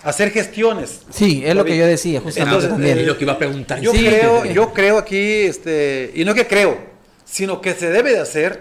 [0.04, 1.04] hacer gestiones.
[1.10, 2.66] Sí, es lo que yo decía, justamente.
[2.68, 3.80] Entonces, y lo que iba a preguntar.
[3.80, 6.78] Yo Sí, creo, yo creo aquí, este, y no que creo,
[7.24, 8.60] sino que se debe de hacer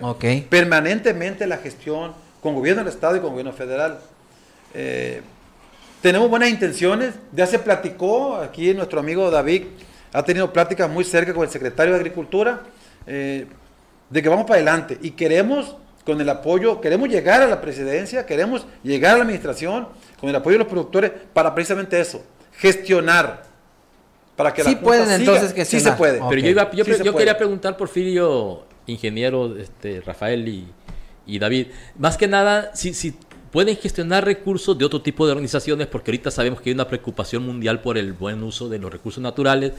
[0.49, 3.99] permanentemente la gestión con gobierno del Estado y con gobierno federal.
[4.73, 5.21] Eh,
[6.01, 9.65] tenemos buenas intenciones, ya se platicó, aquí nuestro amigo David
[10.13, 12.63] ha tenido pláticas muy cerca con el secretario de Agricultura,
[13.07, 13.47] eh,
[14.11, 18.27] de que vamos para adelante y queremos, con el apoyo, queremos llegar a la presidencia,
[18.27, 19.89] queremos llegar a la administración,
[20.21, 22.23] con el apoyo de los productores, para precisamente eso,
[22.59, 23.45] gestionar.
[24.37, 25.17] Para que Sí la pueden, siga.
[25.17, 25.93] entonces, Sí gestionar.
[25.93, 26.21] se puede.
[26.29, 27.17] Pero yo, iba, yo, Sí yo puede.
[27.19, 30.67] quería preguntar, Porfirio, ingeniero, este, Rafael y,
[31.27, 33.15] y David, más que nada, si, si
[33.51, 37.45] pueden gestionar recursos de otro tipo de organizaciones, porque ahorita sabemos que hay una preocupación
[37.45, 39.73] mundial por el buen uso de los recursos naturales,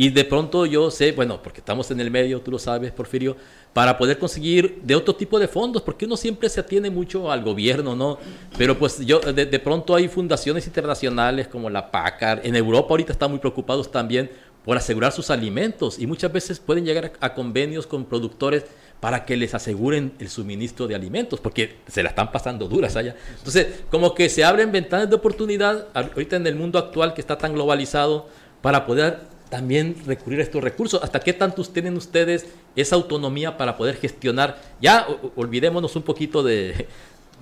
[0.00, 3.36] y de pronto yo sé, bueno, porque estamos en el medio, tú lo sabes, Porfirio,
[3.74, 7.44] para poder conseguir de otro tipo de fondos, porque uno siempre se atiene mucho al
[7.44, 8.16] gobierno, ¿no?
[8.56, 13.12] Pero pues yo, de, de pronto hay fundaciones internacionales como la PACAR, en Europa ahorita
[13.12, 14.30] están muy preocupados también
[14.64, 18.64] por asegurar sus alimentos y muchas veces pueden llegar a, a convenios con productores
[19.00, 23.16] para que les aseguren el suministro de alimentos, porque se la están pasando duras allá.
[23.36, 27.36] Entonces, como que se abren ventanas de oportunidad ahorita en el mundo actual que está
[27.36, 28.28] tan globalizado
[28.62, 31.02] para poder también recurrir a estos recursos.
[31.02, 34.60] ¿Hasta qué tantos tienen ustedes esa autonomía para poder gestionar?
[34.80, 36.86] Ya olvidémonos un poquito de,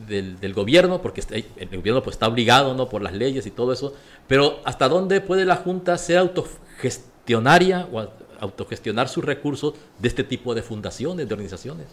[0.07, 1.23] del, gobierno, porque
[1.57, 2.89] el gobierno pues, está obligado ¿no?
[2.89, 3.95] por las leyes y todo eso,
[4.27, 8.07] pero ¿hasta dónde puede la Junta ser autogestionaria o
[8.41, 11.87] autogestionar sus recursos de este tipo de fundaciones, de organizaciones?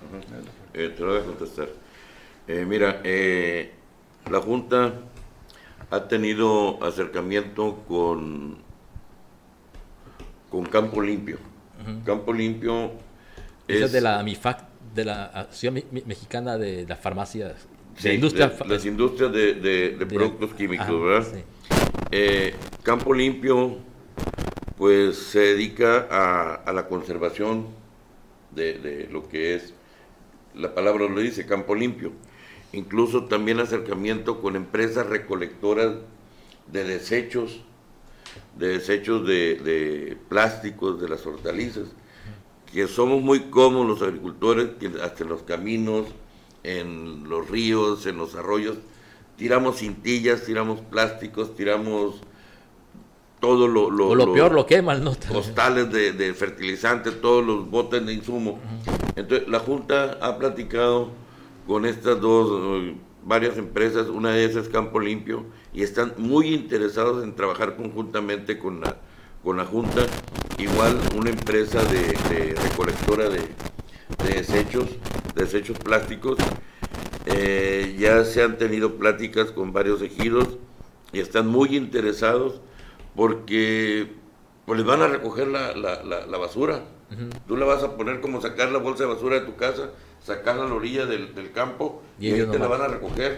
[0.73, 1.69] Eh, te lo voy a contestar.
[2.47, 3.71] Eh, mira, eh,
[4.30, 4.93] la Junta
[5.89, 8.58] ha tenido acercamiento con,
[10.56, 11.38] con Campo Limpio.
[12.06, 12.91] Campo Limpio
[13.68, 14.63] es es de la MIFAC,
[14.96, 18.48] de la Asociación Me- Mexicana de las Farmacias, de sí, la industria.
[18.48, 21.28] de- las industrias de, de- de de- productos químicos, Ajá, ¿verdad?
[21.34, 21.44] sí.
[22.12, 23.80] Eh, Campo Limpio,
[24.78, 27.68] pues se dedica a, a la conservación
[28.52, 29.74] de, de lo que es,
[30.56, 32.13] la palabra lo dice, Campo Limpio.
[32.72, 35.96] Incluso también acercamiento con empresas recolectoras
[36.72, 37.62] de desechos,
[38.58, 41.86] de desechos de, de plásticos, de las hortalizas,
[42.71, 46.06] que somos muy cómodos los agricultores, que hasta en los caminos,
[46.63, 48.78] en los ríos, en los arroyos,
[49.38, 52.21] tiramos cintillas, tiramos plásticos, tiramos
[53.39, 55.15] todo lo, lo, o lo lo- peor, lo queman, ¿no?
[55.32, 58.60] costales de, de fertilizantes, todos los botes de insumo.
[59.15, 61.10] Entonces, la Junta ha platicado
[61.67, 66.53] con estas dos, eh, varias empresas, una de ellas es Campo Limpio, y están muy
[66.53, 68.97] interesados en trabajar conjuntamente con la,
[69.43, 70.05] con la Junta.
[70.57, 73.39] Igual una empresa de, de recolectora de,
[74.23, 74.85] de desechos,
[75.35, 76.38] de desechos plásticos.
[77.25, 80.57] Eh, ya se han tenido pláticas con varios ejidos
[81.11, 82.61] y están muy interesados
[83.15, 84.13] porque
[84.65, 86.83] pues les van a recoger la, la- la- la basura.
[87.47, 89.89] Tú le vas a poner como sacar la bolsa de basura de tu casa,
[90.25, 93.38] sacarla a la orilla del, del campo Y y, ahí te la van a recoger.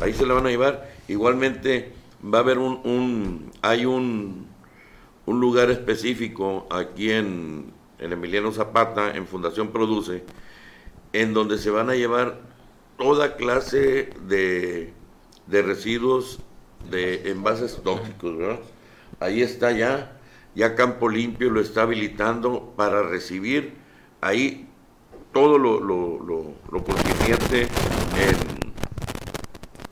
[0.00, 0.88] Ahí se la van a llevar.
[1.08, 1.92] Igualmente
[2.22, 4.46] va a haber un, un- hay un,
[5.26, 10.22] un lugar específico aquí en, en Emiliano Zapata, en Fundación Produce,
[11.12, 12.40] en donde se van a llevar
[12.98, 14.92] toda clase de,
[15.46, 16.40] de residuos
[16.90, 18.60] de envases tóxicos, ¿verdad?
[19.20, 20.20] Ahí está ya,
[20.54, 23.74] ya Campo Limpio lo está habilitando para recibir
[24.20, 24.65] ahí
[25.32, 28.72] todo lo, lo, lo, lo concerniente en,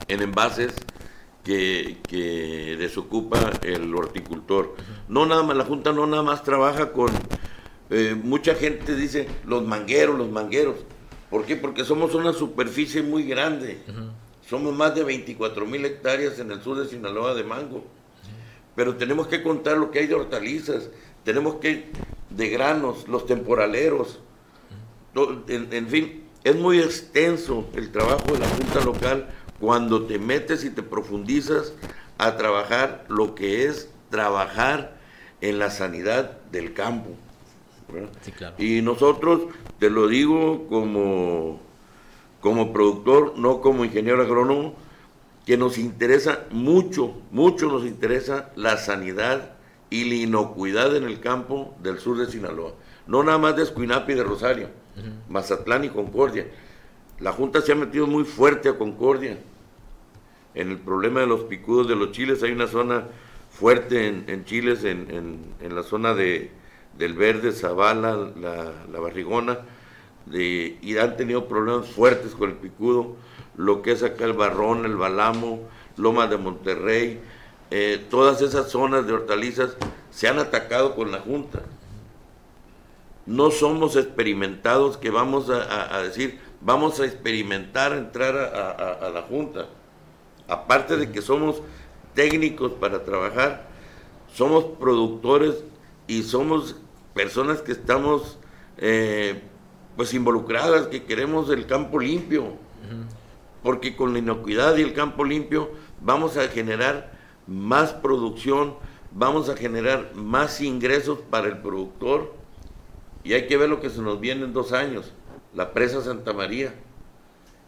[0.07, 0.75] en envases
[1.43, 4.75] que, que desocupa el horticultor.
[5.07, 7.11] No nada más, la Junta no nada más trabaja con,
[7.89, 10.77] eh, mucha gente dice los mangueros, los mangueros.
[11.29, 11.55] ¿Por qué?
[11.55, 13.79] Porque somos una superficie muy grande.
[14.47, 17.83] Somos más de 24 mil hectáreas en el sur de Sinaloa de mango.
[18.75, 20.89] Pero tenemos que contar lo que hay de hortalizas,
[21.23, 21.85] tenemos que,
[22.29, 24.19] de granos, los temporaleros.
[25.15, 30.65] En, en fin, es muy extenso el trabajo de la Junta Local cuando te metes
[30.65, 31.73] y te profundizas
[32.17, 34.97] a trabajar lo que es trabajar
[35.41, 37.11] en la sanidad del campo.
[37.91, 38.09] ¿verdad?
[38.21, 38.55] Sí, claro.
[38.57, 39.43] Y nosotros,
[39.79, 41.59] te lo digo como,
[42.41, 44.75] como productor, no como ingeniero agrónomo,
[45.45, 49.53] que nos interesa mucho, mucho nos interesa la sanidad
[49.89, 52.73] y la inocuidad en el campo del sur de Sinaloa.
[53.07, 54.69] No nada más de Escuinapi y de Rosario,
[55.29, 56.47] Mazatlán y Concordia.
[57.19, 59.37] La Junta se ha metido muy fuerte a Concordia.
[60.53, 63.05] En el problema de los picudos de los chiles hay una zona
[63.51, 66.51] fuerte en, chiles, en, la zona de,
[66.97, 69.59] del Verde, Zavala, la, Barrigona,
[70.31, 73.15] y han tenido problemas fuertes con el picudo,
[73.57, 75.61] lo que es acá el Barrón, el Balamo,
[75.97, 77.19] Loma de Monterrey,
[77.71, 79.75] eh, todas esas zonas de hortalizas
[80.11, 81.63] se han atacado con la Junta.
[83.25, 89.67] No somos experimentados que vamos a, decir, vamos a experimentar entrar a, la Junta.
[90.47, 91.61] Aparte de que somos
[92.13, 93.67] técnicos para trabajar,
[94.31, 95.63] somos productores
[96.07, 96.75] y somos
[97.15, 98.37] personas que estamos
[98.77, 99.41] eh,
[99.95, 102.53] pues involucradas, que queremos el campo limpio,
[103.63, 107.11] porque con la inocuidad y el campo limpio vamos a generar
[107.47, 108.75] más producción,
[109.11, 112.44] vamos a generar más ingresos para el productor
[113.25, 115.11] y hay que ver lo que se nos viene en dos años,
[115.53, 116.73] la presa Santa María,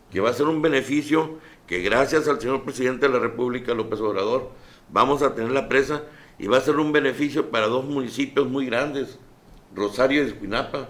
[0.09, 3.99] que va a ser un beneficio que gracias al señor presidente de la República, López
[3.99, 4.51] Obrador,
[4.89, 6.03] vamos a tener la presa
[6.39, 9.19] y va a ser un beneficio para dos municipios muy grandes,
[9.75, 10.87] Rosario y Esquinapa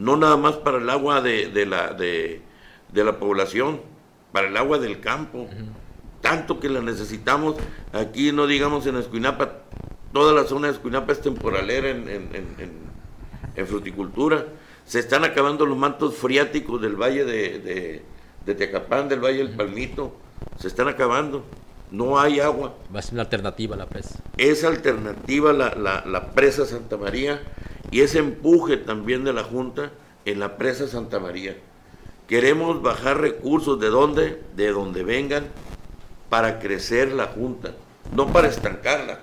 [0.00, 2.40] no nada más para el agua de, la, de,
[2.94, 3.82] la población,
[4.32, 5.46] para el agua del campo.
[6.22, 7.56] Tanto que la necesitamos,
[7.92, 9.58] aquí no digamos en Escuinapa,
[10.12, 12.89] toda la zona de Escuinapa es temporalera en, en,
[13.66, 14.46] fruticultura.
[14.86, 18.02] Se están acabando los mantos friáticos del valle de,
[18.44, 20.14] de, del valle del Palmito,
[20.58, 21.44] se están acabando.
[21.90, 22.74] No hay agua.
[22.94, 24.20] Va a ser una alternativa la presa.
[24.36, 27.42] Es alternativa la, la, la presa Santa María
[27.90, 29.90] y ese empuje también de la Junta
[30.24, 31.56] en la presa Santa María.
[32.28, 35.46] Queremos bajar recursos de donde, de donde vengan,
[36.28, 37.72] para crecer la Junta,
[38.14, 39.18] no para estancarla.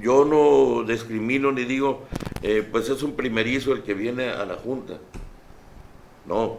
[0.00, 2.02] Yo no discrimino ni digo,
[2.42, 4.98] eh, pues es un primerizo el que viene a la Junta.
[6.26, 6.58] No,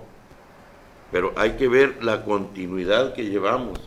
[1.11, 3.79] pero hay que ver la continuidad que llevamos,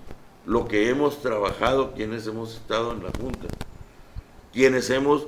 [0.47, 3.49] lo que hemos trabajado quienes hemos estado en la Junta,
[4.53, 5.27] quienes hemos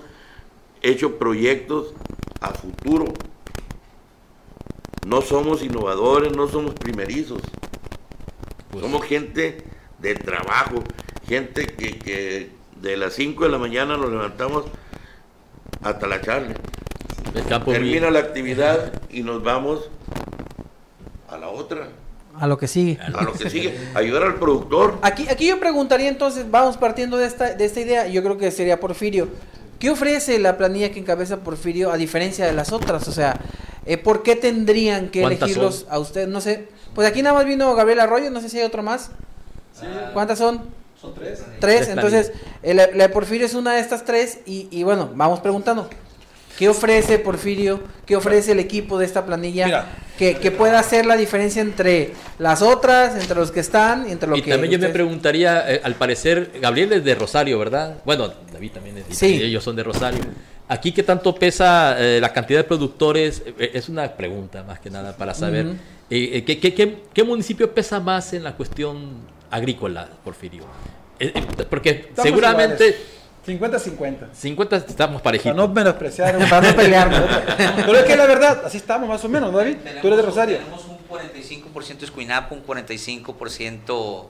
[0.82, 1.94] hecho proyectos
[2.40, 3.06] a futuro.
[5.06, 7.42] No somos innovadores, no somos primerizos.
[8.70, 9.64] Pues somos gente
[9.98, 10.82] de trabajo,
[11.26, 14.64] gente que, de las 5 de la mañana nos levantamos
[15.82, 16.54] hasta la charla.
[17.64, 19.90] Termina la actividad y nos vamos
[21.28, 21.88] a la otra.
[22.38, 22.98] A lo que sigue.
[23.00, 23.78] A lo que sigue.
[23.94, 24.98] Ayudar al productor.
[25.02, 28.50] Aquí, aquí yo preguntaría entonces, vamos partiendo de esta, de esta idea, yo creo que
[28.50, 29.28] sería Porfirio.
[29.78, 33.08] ¿Qué ofrece la planilla que encabeza Porfirio a diferencia de las otras?
[33.08, 33.40] O sea,
[33.86, 36.28] eh, ¿por qué tendrían que elegirlos a ustedes?
[36.28, 36.68] No sé.
[36.94, 39.10] Pues aquí nada más vino Gabriel Arroyo, no sé si hay otro más.
[40.12, 40.79] ¿Cuántas son?
[41.00, 41.42] Son tres.
[41.60, 42.32] Tres, entonces
[42.62, 45.88] la de Porfirio es una de estas tres y, y bueno, vamos preguntando.
[46.60, 47.80] ¿Qué ofrece Porfirio?
[48.04, 52.60] ¿Qué ofrece el equipo de esta planilla que, que, pueda hacer la diferencia entre las
[52.60, 54.50] otras, entre los que están y entre lo y que...
[54.50, 57.96] Y también yo me preguntaría, eh, al parecer, Gabriel es de Rosario, ¿verdad?
[58.04, 59.40] Bueno, David también es, sí.
[59.42, 60.20] ellos son de Rosario.
[60.68, 63.42] Aquí, ¿qué tanto pesa eh, la cantidad de productores?
[63.58, 65.68] Eh, es una pregunta más que nada para saber.
[66.10, 69.12] ¿qué, qué, qué, municipio pesa más en la cuestión
[69.50, 70.64] agrícola, Porfirio?
[71.68, 72.96] porque seguramente...
[73.46, 74.32] 50-50.
[74.34, 75.52] 50 estamos parejitos.
[75.56, 77.10] Para no menospreciar, para no pelear.
[77.76, 79.76] Pero es que la verdad, así estamos más o menos, ¿no, David?
[80.02, 80.58] Tú eres de Rosario.
[80.58, 84.26] Tenemos un 45% Escuinapo, un 45%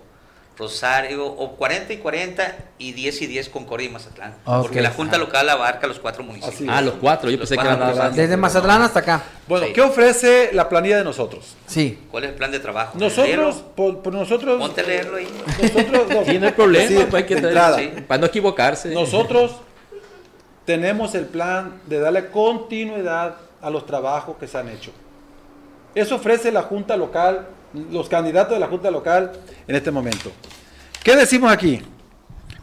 [0.60, 4.34] Rosario, o 40 y 40 y 10 y 10 Concordia y Mazatlán.
[4.44, 6.68] Porque la Junta Local abarca los cuatro municipios.
[6.68, 8.14] Ah, los cuatro, yo pensé que eran más.
[8.14, 9.22] Desde Mazatlán hasta acá.
[9.48, 11.56] Bueno, ¿qué ofrece la planilla de nosotros?
[11.66, 11.98] Sí.
[12.10, 12.98] ¿Cuál es el plan de trabajo?
[12.98, 14.58] Nosotros, por, nosotros.
[14.58, 15.28] Ponte a leerlo ahí.
[15.60, 18.90] Nosotros, no, Tiene problema, pues hay que para no equivocarse.
[18.90, 19.56] Nosotros
[20.66, 24.92] tenemos el plan de darle continuidad a los trabajos que se han hecho.
[25.94, 29.32] Eso ofrece la Junta Local los candidatos de la Junta Local
[29.66, 30.30] en este momento.
[31.02, 31.82] ¿Qué decimos aquí?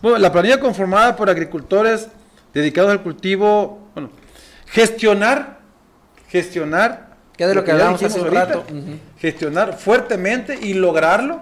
[0.01, 2.07] Bueno, la planilla conformada por agricultores
[2.53, 4.09] dedicados al cultivo, bueno,
[4.67, 5.59] gestionar,
[6.29, 8.65] gestionar, ¿Qué de lo, que, hablamos hace un rato?
[9.19, 11.41] Gestionar fuertemente y lograrlo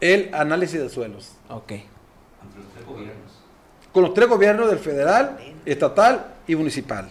[0.00, 1.32] el análisis de suelos.
[1.50, 1.72] Ok.
[3.92, 7.10] Con los tres gobiernos del federal, estatal y municipal.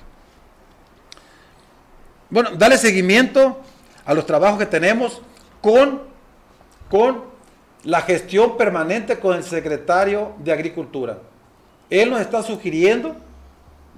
[2.29, 3.61] Bueno, darle seguimiento
[4.05, 5.21] a los trabajos que tenemos
[5.61, 6.01] con,
[6.89, 7.23] con
[7.83, 11.19] la gestión permanente con el secretario de Agricultura.
[11.89, 13.15] Él nos está sugiriendo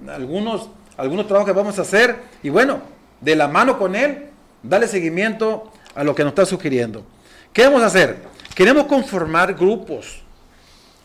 [0.06, 2.80] algunos, algunos trabajos que vamos a hacer y bueno,
[3.20, 4.28] de la mano con él,
[4.62, 7.04] darle seguimiento a lo que nos está sugiriendo.
[7.52, 8.22] ¿Qué vamos a hacer?
[8.54, 10.22] Queremos conformar grupos,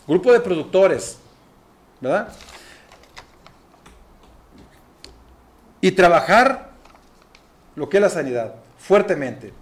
[0.05, 1.17] grupos de productores,
[2.01, 2.29] ¿verdad?
[5.79, 6.72] Y trabajar
[7.75, 9.53] lo que es la sanidad fuertemente.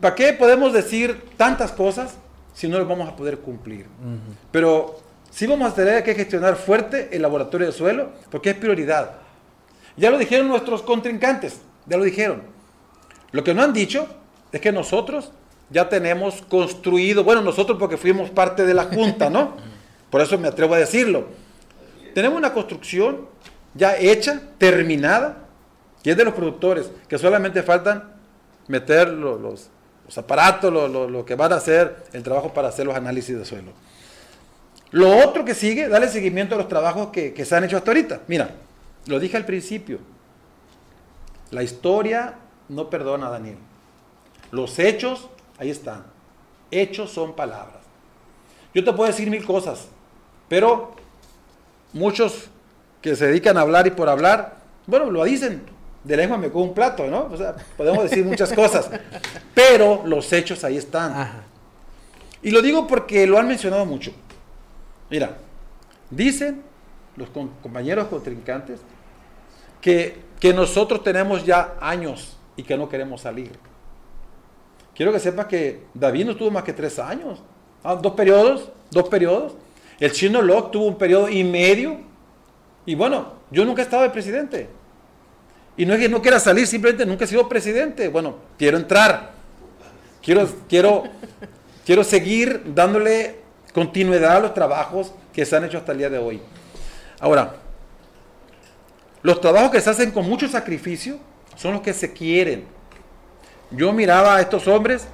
[0.00, 2.16] ¿Para qué podemos decir tantas cosas
[2.54, 3.86] si no las vamos a poder cumplir?
[4.50, 5.00] Pero
[5.30, 9.12] sí vamos a tener que gestionar fuerte el laboratorio de suelo porque es prioridad.
[9.96, 12.42] Ya lo dijeron nuestros contrincantes, ya lo dijeron.
[13.30, 14.06] Lo que no han dicho
[14.52, 15.32] es que nosotros
[15.70, 19.56] ya tenemos construido, bueno, nosotros porque fuimos parte de la Junta, ¿no?
[20.10, 21.28] Por eso me atrevo a decirlo.
[22.14, 23.26] Tenemos una construcción
[23.74, 25.41] ya hecha, terminada,
[26.02, 28.12] y es de los productores, que solamente faltan
[28.68, 33.36] meter los, los, aparatos, lo, que van a hacer el trabajo para hacer los análisis
[33.38, 33.72] de suelo.
[34.90, 37.90] Lo otro que sigue, darle seguimiento a los trabajos que, que se han hecho hasta
[37.90, 38.20] ahorita.
[38.26, 38.50] Mira,
[39.06, 39.98] lo dije al principio,
[41.50, 42.34] la historia
[42.68, 43.58] no perdona a Daniel.
[44.50, 45.28] Los hechos,
[45.58, 46.04] ahí están.
[46.70, 47.82] Hechos son palabras.
[48.74, 49.88] Yo te puedo decir mil cosas,
[50.48, 50.94] pero
[51.92, 52.48] muchos
[53.00, 55.62] que se dedican a hablar y por hablar, bueno, lo dicen,
[56.04, 57.28] de lengua me como un plato, ¿no?
[57.30, 58.90] O sea, podemos decir muchas cosas,
[59.54, 61.44] pero los hechos ahí están.
[62.42, 64.12] Y lo digo porque lo han mencionado mucho.
[65.10, 65.36] Mira,
[66.10, 66.62] dicen
[67.16, 68.80] los compañeros contrincantes
[69.80, 73.52] que, que nosotros tenemos ya años y que no queremos salir.
[74.94, 77.42] Quiero que sepas que David no tuvo más que tres años.
[77.82, 79.54] Ah, dos periodos, dos periodos.
[79.98, 81.98] El chino Locke tuvo un periodo y medio.
[82.84, 84.68] Y bueno, yo nunca he estado de presidente.
[85.76, 88.08] Y no es que no quiera salir, simplemente nunca he sido presidente.
[88.08, 89.32] Bueno, quiero entrar.
[90.22, 91.04] Quiero, quiero,
[91.84, 93.40] quiero seguir dándole
[93.72, 96.40] continuidad a los trabajos que se han hecho hasta el día de hoy.
[97.18, 97.54] Ahora,
[99.22, 101.18] los trabajos que se hacen con mucho sacrificio
[101.56, 102.64] son los que se quieren.
[103.70, 105.06] Yo miraba a estos hombres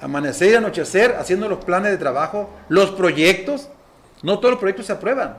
[0.00, 3.68] amanecer y anochecer haciendo los planes de trabajo, los proyectos.
[4.22, 5.38] No todos los proyectos se aprueban,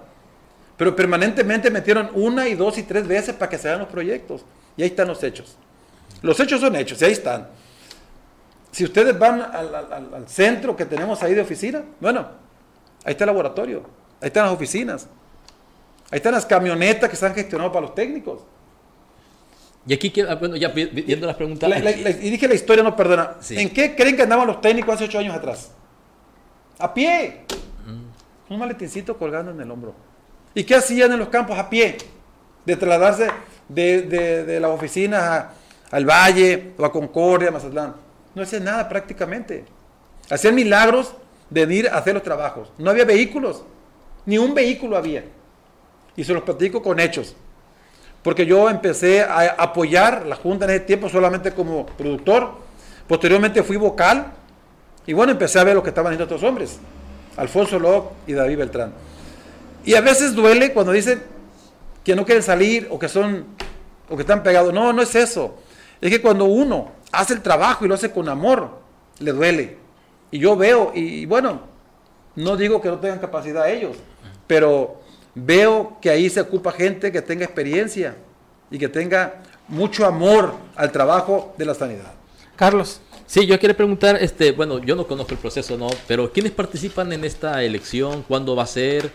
[0.79, 4.45] pero permanentemente metieron una y dos y tres veces para que se hagan los proyectos.
[4.77, 5.57] Y ahí están los hechos.
[6.21, 7.49] Los hechos son hechos y ahí están.
[8.71, 12.29] Si ustedes van al, centro que tenemos ahí de oficina, bueno,
[13.03, 13.83] ahí está el laboratorio,
[14.21, 15.09] ahí están las oficinas,
[16.11, 18.43] ahí están las camionetas que se han gestionado para los técnicos.
[19.85, 21.69] Y aquí, bueno, ya viendo las preguntas.
[22.21, 23.35] y dije la historia no perdona.
[23.49, 25.73] ¿En qué creen que andaban los técnicos hace ocho años atrás?
[26.77, 27.41] A pie.
[27.85, 28.53] Mm.
[28.53, 30.07] Un maletincito colgando en el hombro.
[30.53, 31.97] ¿Y qué hacían en los campos a pie?
[32.65, 33.29] De trasladarse
[33.67, 35.45] de, de, las oficinas
[35.91, 37.95] al Valle o a Concordia, Mazatlán.
[38.35, 39.65] No hacían nada prácticamente.
[40.29, 41.13] Hacían milagros
[41.49, 42.71] de ir a hacer los trabajos.
[42.77, 43.63] No había vehículos.
[44.25, 45.23] Ni un vehículo había.
[46.15, 47.35] Y se los platico con hechos
[48.23, 52.51] porque yo empecé a apoyar la Junta en ese tiempo solamente como productor.
[53.07, 54.33] Posteriormente fui vocal
[55.05, 56.79] y bueno, empecé a ver lo que estaban haciendo otros hombres,
[57.37, 58.93] Alfonso Locke y David Beltrán.
[59.89, 61.19] Y a veces duele cuando dicen
[62.03, 63.43] que no quieren salir o que son
[64.07, 64.71] o que están pegados.
[64.71, 65.55] No, no es eso.
[65.99, 68.81] Es que cuando uno hace el trabajo y lo hace con amor,
[69.17, 69.77] le duele.
[70.29, 71.61] Y yo veo, y bueno,
[72.35, 73.97] no digo que no tengan capacidad ellos,
[74.45, 75.01] pero
[75.33, 78.15] veo que ahí se ocupa gente que tenga experiencia
[78.69, 82.13] y que tenga mucho amor al trabajo de la sanidad.
[82.55, 83.01] Carlos.
[83.25, 85.87] Sí, yo quiero preguntar, este, bueno, yo no conozco el proceso, ¿no?
[86.07, 88.21] Pero ¿quiénes participan en esta elección?
[88.27, 89.11] ¿Cuándo va a ser?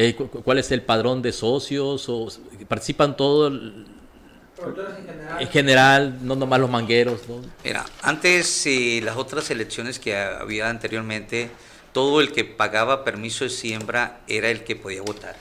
[0.00, 2.08] Eh, ¿Cuál es el padrón de socios?
[2.08, 2.28] ¿O
[2.68, 3.52] participan todos?
[3.52, 5.42] En general.
[5.42, 7.40] en general, no nomás los mangueros, ¿no?
[7.64, 11.50] Mira, antes eh, las otras elecciones que había anteriormente,
[11.92, 15.34] todo el que pagaba permiso de siembra era el que podía votar.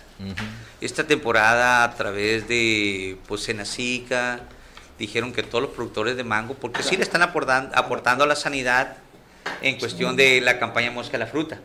[0.81, 4.39] Esta temporada a través de pues Senacica
[4.97, 8.35] dijeron que todos los productores de mango, porque sí le están aportando, aportando a la
[8.35, 8.97] sanidad
[9.61, 11.59] en cuestión de la campaña Mosca de la Fruta.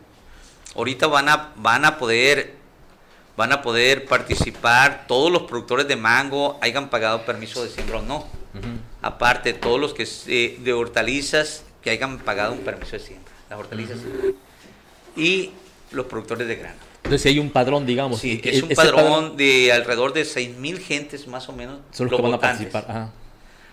[0.75, 2.61] Ahorita van a, van a poder
[3.35, 8.01] van a poder participar todos los productores de mango, hayan pagado permiso de siembra o
[8.01, 8.27] no.
[9.01, 10.05] Aparte, todos los que
[10.59, 13.97] de hortalizas que hayan pagado un permiso de siembra, las hortalizas.
[15.15, 15.51] Y
[15.91, 16.77] los productores de grano.
[17.03, 18.19] Entonces hay un padrón, digamos.
[18.19, 21.79] Sí, es un padrón, de alrededor de 6.000 gentes más o menos.
[21.91, 23.09] Son los que van a participar.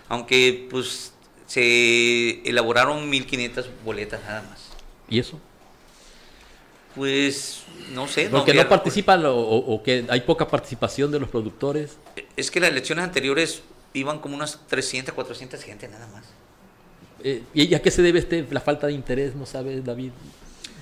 [0.09, 1.13] Aunque pues
[1.47, 4.69] se elaboraron 1.500 boletas nada más.
[5.09, 5.39] ¿Y eso?
[6.95, 7.63] Pues
[7.93, 8.29] no sé.
[8.29, 11.97] Porque no, participan o, que hay poca participación de los productores.
[12.35, 13.61] Es que las elecciones anteriores
[13.93, 16.25] iban como unas 300, 400 gente nada más.
[17.23, 20.11] Eh, ¿Y a qué se debe este, la falta de interés, no sabes, David?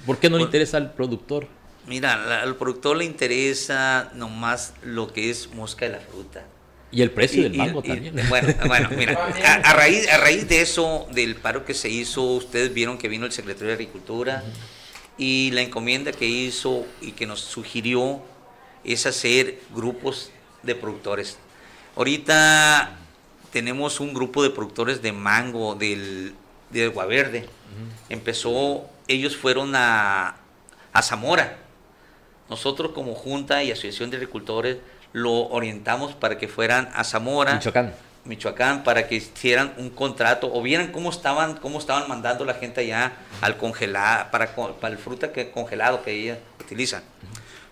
[0.06, 1.48] ¿Por qué no le pues interesa al productor?
[1.88, 6.46] Mira, al productor le interesa nomás lo que es mosca de la fruta.
[6.92, 8.16] Y el precio del mango también.
[8.30, 9.14] bueno, bueno, mira,
[9.64, 13.26] a, raíz, a raíz de eso, del paro que se hizo, ustedes vieron que vino
[13.26, 14.44] el secretario de Agricultura
[15.20, 18.22] y la encomienda que hizo y que nos sugirió
[18.84, 20.32] es hacer grupos
[20.64, 21.38] de productores.
[21.96, 22.98] Ahorita
[23.52, 26.34] tenemos un grupo de productores de mango del,
[26.72, 27.48] de Agua Verde.
[28.10, 30.38] Empezó, ellos fueron a,
[30.92, 31.60] a Zamora
[32.50, 34.78] nosotros como Junta y Asociación de Agricultores
[35.14, 37.56] lo orientamos para que fueran a Zamora.
[37.56, 37.94] Michoacán,
[38.84, 43.14] para que hicieran un contrato o vieran cómo estaban, cómo estaban mandando la gente allá
[43.42, 47.04] al congelar, para, para el fruta que, congelado que ellos utilizan.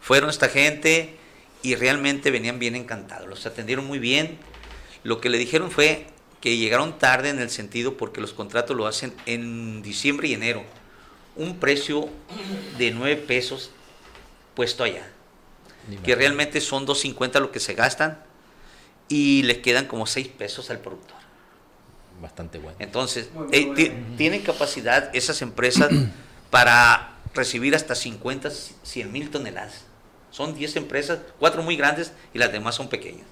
[0.02, 1.18] Fueron esta gente
[1.62, 4.38] y realmente venían bien encantados, los atendieron muy bien.
[5.04, 6.08] Lo que le dijeron fue
[6.42, 10.64] que llegaron tarde en el sentido porque los contratos lo hacen en diciembre y enero.
[11.36, 12.10] Un precio
[12.78, 13.72] de 9 pesos
[14.56, 15.08] puesto allá.
[16.04, 18.27] que realmente son 2.50 lo que se gastan
[19.10, 21.18] y les quedan como 6 pesos al productor.
[22.22, 22.78] Bastante bueno.
[22.80, 25.92] Entonces, eh, tienen capacidad esas empresas
[26.50, 29.86] para recibir hasta 50, 100 mil toneladas.
[30.32, 33.26] Son 10 empresas, cuatro muy grandes y las demás son pequeñas.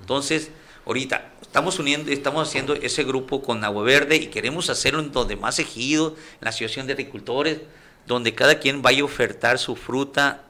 [0.00, 0.50] Entonces,
[0.86, 5.36] ahorita estamos uniendo, estamos haciendo ese grupo con Agua Verde y queremos hacerlo en donde
[5.36, 7.60] más ejido, en la Asociación de Agricultores,
[8.06, 10.42] donde cada quien vaya a ofertar su fruta,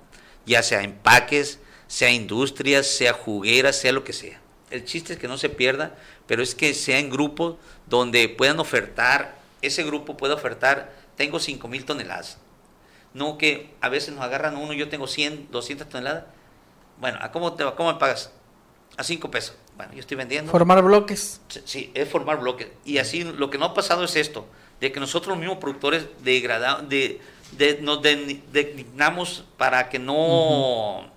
[0.47, 4.39] ya sea empaques, sea industrias, sea jugueras, sea lo que sea.
[4.71, 5.97] El chiste es que no se pierda,
[6.27, 7.57] pero es que sea en grupos
[7.87, 12.39] donde puedan ofertar, ese grupo pueda ofertar, tengo 5 mil toneladas.
[13.12, 16.25] No que a veces nos agarran uno, yo tengo 100, 200 toneladas.
[17.01, 18.33] Bueno, ¿a cómo, te, cómo me pagas?
[18.97, 19.57] A 5 pesos.
[19.77, 20.53] Bueno, yo estoy vendiendo.
[20.53, 21.41] Formar bloques.
[21.64, 22.68] Sí, es formar bloques.
[22.85, 24.47] Y así lo que no ha pasado es esto,
[24.81, 27.21] de que nosotros los mismos productores degradamos, de,
[27.53, 31.11] de, nos designamos para que no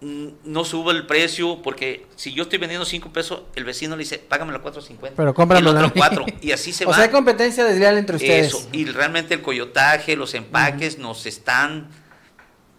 [0.00, 4.18] no subo el precio porque si yo estoy vendiendo 5 pesos, el vecino le dice,
[4.18, 5.12] págame los 4.50.
[5.14, 6.92] Pero cómprame los 4 y así se va.
[6.92, 8.48] O sea, hay competencia desleal entre ustedes.
[8.48, 11.88] Eso, y realmente el coyotaje, los empaques nos están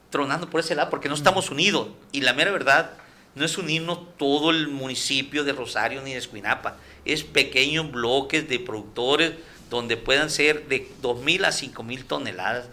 [0.09, 1.89] tronando por ese lado porque no estamos unidos.
[2.11, 2.91] Y la mera verdad,
[3.35, 8.59] no es unirnos todo el municipio de Rosario ni de Escuinapa, es pequeños bloques de
[8.59, 9.33] productores
[9.69, 12.65] donde puedan ser de 2.000 a 5.000 toneladas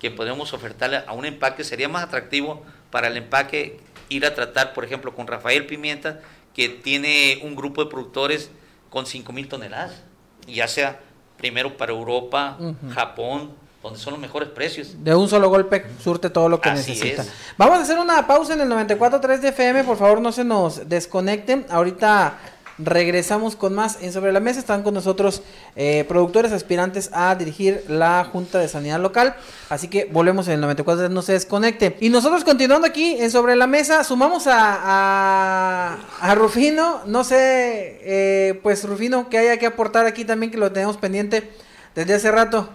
[0.00, 1.64] que podemos ofertarle a un empaque.
[1.64, 3.78] Sería más atractivo para el empaque
[4.08, 6.20] ir a tratar, por ejemplo, con Rafael Pimienta,
[6.54, 8.50] que tiene un grupo de productores
[8.90, 10.02] con 5 mil toneladas,
[10.46, 11.00] ya sea
[11.36, 12.58] primero para Europa,
[12.94, 13.52] Japón,
[13.82, 15.02] donde son los mejores precios.
[15.04, 17.24] De un solo golpe surte todo lo que necesita.
[17.56, 20.88] Vamos a hacer una pausa en el 94.3 de FM, por favor no se nos
[20.88, 21.66] desconecten.
[21.68, 22.38] Ahorita
[22.78, 24.60] Regresamos con más en Sobre la Mesa.
[24.60, 25.40] Están con nosotros
[25.76, 29.34] eh, productores aspirantes a dirigir la Junta de Sanidad Local.
[29.70, 31.96] Así que volvemos en el 94, no se desconecte.
[32.00, 37.00] Y nosotros continuando aquí en Sobre la Mesa, sumamos a, a, Rufino.
[37.06, 41.50] No sé, eh, pues Rufino, que haya que aportar aquí también, que lo tenemos pendiente
[41.94, 42.68] desde hace rato.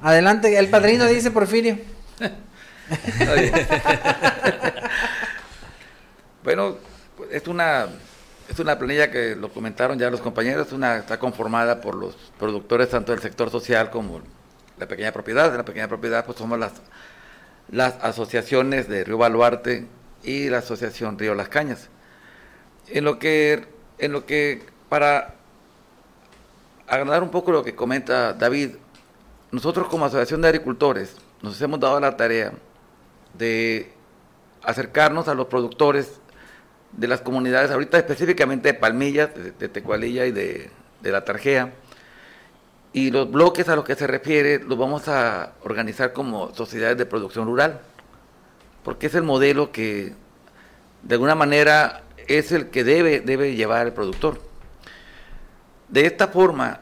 [0.00, 1.78] Adelante, el padrino dice Porfirio.
[6.42, 6.76] bueno,
[7.30, 7.86] es una
[8.52, 12.90] es una planilla que lo comentaron ya los compañeros, una, está conformada por los productores
[12.90, 14.20] tanto del sector social como
[14.78, 15.50] la pequeña propiedad.
[15.50, 16.72] De la pequeña propiedad pues somos las,
[17.70, 19.86] las asociaciones de Río Baluarte
[20.22, 21.88] y la asociación Río Las Cañas.
[22.88, 23.66] En lo que,
[23.98, 25.34] en lo que para
[26.86, 28.72] agradar un poco lo que comenta David,
[29.50, 32.52] nosotros como asociación de agricultores nos hemos dado la tarea
[33.32, 33.90] de
[34.62, 36.20] acercarnos a los productores
[36.92, 40.70] de las comunidades, ahorita específicamente de Palmillas, de, Tecualilla y de,
[41.02, 41.72] la Tarjea.
[42.92, 47.06] Y los bloques a los que se refiere los vamos a organizar como sociedades de
[47.06, 47.80] producción rural,
[48.84, 50.12] porque es el modelo que
[51.02, 54.40] de alguna manera es el que debe, debe llevar el productor.
[55.88, 56.80] De esta forma,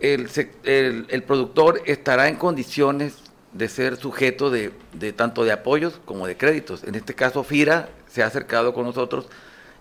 [0.00, 0.28] el,
[0.64, 3.14] el, productor estará en condiciones
[3.52, 6.84] de ser sujeto de, de, tanto de apoyos como de créditos.
[6.84, 9.26] En este caso, FIRA se ha acercado con nosotros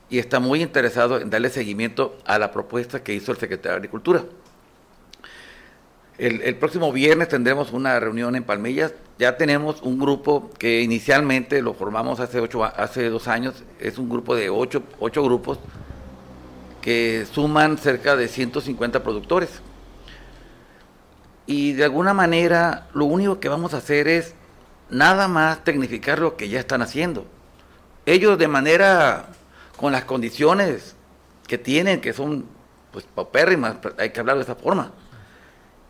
[0.10, 3.78] y está muy interesado en darle seguimiento a la propuesta que hizo el secretario de
[3.78, 4.24] Agricultura.
[6.18, 8.94] El, próximo viernes tendremos una reunión en Palmillas.
[9.18, 13.64] Ya tenemos un grupo que inicialmente lo formamos hace, ocho, hace dos años.
[13.80, 15.58] Es un grupo de ocho, ocho grupos
[16.80, 19.62] que suman cerca de 150 productores.
[21.48, 24.36] Y de alguna manera lo único que vamos a hacer es
[24.92, 27.26] nada más tecnificar lo que ya están haciendo
[28.06, 29.28] ellos de manera,
[29.78, 30.96] con las condiciones
[31.48, 32.46] que tienen, que son
[32.92, 34.92] pues paupérrimas, hay que hablar de esa forma.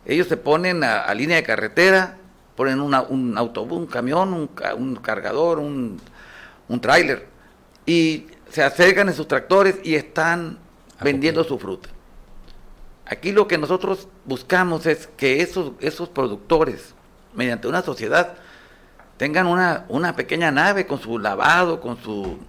[0.05, 2.17] Ellos se ponen a, línea de carretera,
[2.55, 5.99] ponen un autobús, un camión, un, cargador, un,
[6.67, 7.27] un tráiler,
[7.85, 10.59] y se acercan en sus tractores y están
[11.01, 11.89] vendiendo su fruta.
[13.05, 16.93] Aquí lo que nosotros buscamos es que esos, esos productores,
[17.33, 18.35] mediante una sociedad,
[19.21, 22.39] tengan una, una pequeña nave con su lavado, con, su,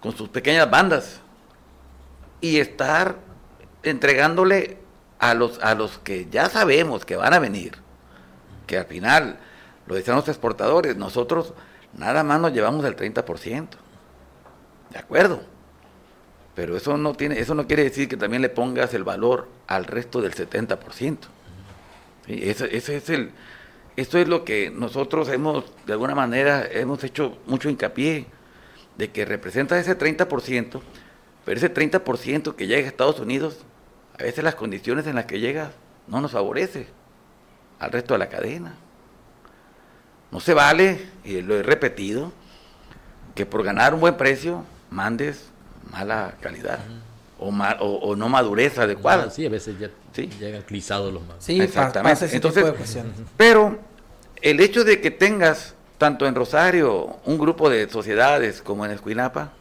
[0.00, 1.20] con sus pequeñas bandas
[2.40, 3.18] y estar
[3.82, 4.78] entregándole
[5.18, 7.74] a los, a los que ya sabemos que van a venir,
[8.66, 9.40] que al final,
[9.86, 11.52] lo decían los exportadores, nosotros
[11.92, 13.68] nada más nos llevamos el 30%.
[14.88, 15.42] ¿De acuerdo?
[16.54, 19.84] Pero eso no, tiene, eso no quiere decir que también le pongas el valor al
[19.84, 21.18] resto del 70%.
[22.24, 23.32] Sí, eso, eso es el,
[23.96, 28.26] esto es lo que nosotros hemos, de alguna manera, hemos hecho mucho hincapié,
[28.96, 30.80] de que representa ese 30%,
[31.44, 33.64] pero ese 30% que llega a Estados Unidos,
[34.18, 35.72] a veces las condiciones en las que llega
[36.06, 36.86] no nos favorece
[37.78, 38.74] al resto de la cadena.
[40.30, 42.32] No se vale, y lo he repetido,
[43.34, 45.50] que por ganar un buen precio mandes
[45.90, 46.80] mala calidad
[47.42, 49.30] o, ma- o, o no madurez adecuada.
[49.30, 50.28] Sí, a veces ya Sí.
[50.38, 51.36] llegan clisados los más.
[51.40, 52.14] Sí, Exactamente.
[52.14, 53.12] pasa ese Entonces, tipo de cuestiones.
[53.36, 53.78] Pero
[54.40, 59.52] el hecho de que tengas, tanto en Rosario, un grupo de sociedades como en Escuinapa,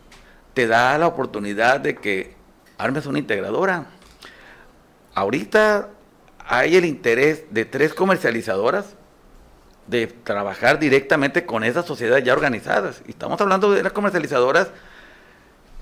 [0.54, 2.34] te da la oportunidad de que
[2.78, 3.86] armes una integradora.
[5.14, 5.90] Ahorita
[6.46, 8.96] hay el interés de tres comercializadoras
[9.88, 13.02] de trabajar directamente con esas sociedades ya organizadas.
[13.08, 14.70] Y estamos hablando de las comercializadoras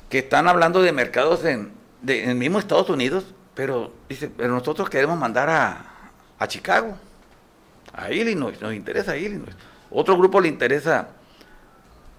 [0.10, 1.72] que están hablando de mercados en,
[2.02, 3.26] de- en el mismo Estados Unidos,
[3.56, 5.86] pero dice, pero nosotros queremos mandar a,
[6.38, 6.98] a Chicago,
[7.94, 9.56] a Illinois, nos interesa Illinois.
[9.92, 11.10] Otro grupo le interesa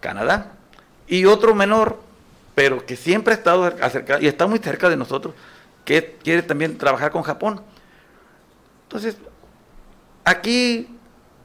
[0.01, 0.53] Canadá
[1.07, 2.01] y otro menor,
[2.55, 5.35] pero que siempre ha estado acercado y está muy cerca de nosotros,
[5.85, 7.63] que quiere también trabajar con Japón.
[8.85, 9.17] Entonces,
[10.25, 10.89] aquí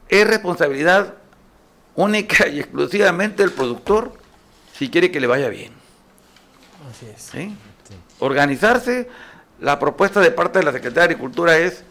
[0.08, 1.14] es responsabilidad
[1.94, 4.12] única y exclusivamente del productor
[4.74, 5.72] si quiere que le vaya bien.
[6.90, 7.22] Así es.
[7.22, 7.56] ¿sí?
[8.18, 9.08] Organizarse,
[9.60, 11.82] la propuesta de parte de la Secretaría de Agricultura es,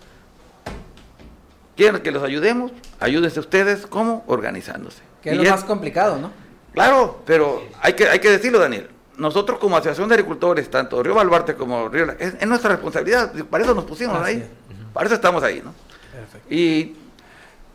[1.75, 4.23] quieren que los ayudemos, ayúdense ustedes, ¿cómo?
[4.27, 5.01] Organizándose.
[5.21, 6.31] Que es Y lo es- más complicado, ¿no?
[6.73, 8.89] Claro, pero hay que, hay que decirlo, Daniel.
[9.17, 12.11] Nosotros como Asociación de Agricultores, tanto Río Baluarte como Río...
[12.19, 14.45] Es, es nuestra responsabilidad, para eso nos pusimos ahí,
[14.93, 15.73] para eso estamos ahí, ¿no?
[16.11, 16.53] Perfecto.
[16.53, 16.97] Y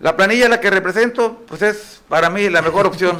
[0.00, 3.18] la planilla la que represento, pues es para mí la mejor opción.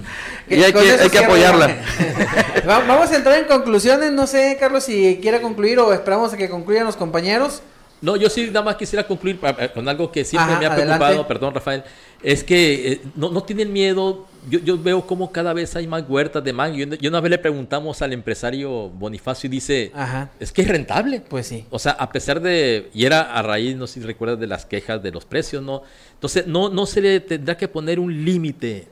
[0.48, 1.66] y hay que, hay que apoyarla.
[2.68, 4.12] Va- Vamos a entrar en conclusiones.
[4.12, 7.62] No sé, Carlos, si quiere concluir o esperamos a que concluyan los compañeros.
[8.00, 10.72] No, yo sí nada más quisiera concluir eh, con algo que siempre Ajá, me ha
[10.72, 10.96] adelante.
[11.04, 11.84] preocupado, perdón Rafael,
[12.22, 16.04] es que eh, no, no tienen miedo, yo, yo veo como cada vez hay más
[16.08, 20.30] huertas de mango, yo, yo una vez le preguntamos al empresario Bonifacio y dice, Ajá.
[20.40, 21.20] es que es rentable.
[21.20, 21.64] Pues sí.
[21.70, 24.66] O sea, a pesar de, y era a raíz, no sé si recuerdas, de las
[24.66, 25.82] quejas de los precios, ¿no?
[26.14, 28.88] Entonces, no, no se le tendrá que poner un límite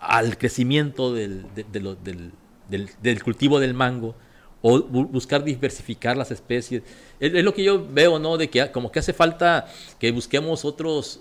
[0.00, 2.32] al crecimiento del, de- de lo- del,
[2.68, 4.14] del- del cultivo del mango
[4.62, 6.82] o bu- buscar diversificar las especies.
[7.20, 8.36] Es, es lo que yo veo, ¿no?
[8.36, 9.66] De que como que hace falta
[9.98, 11.20] que busquemos otros,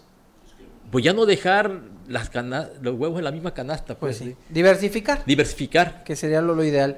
[0.91, 1.71] pues ya no dejar
[2.07, 4.35] las cana- los huevos en la misma canasta, Pues pues, sí.
[4.49, 6.03] Diversificar, diversificar.
[6.03, 6.97] que sería lo, lo ideal.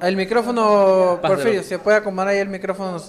[0.00, 1.36] El micrófono, Pásalo.
[1.40, 3.00] Porfirio, se puede acomodar ahí el micrófono.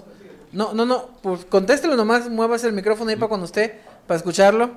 [0.52, 3.76] No, no, no, pues contéstelo nomás, muevas el micrófono ahí para cuando usted,
[4.08, 4.72] para escucharlo.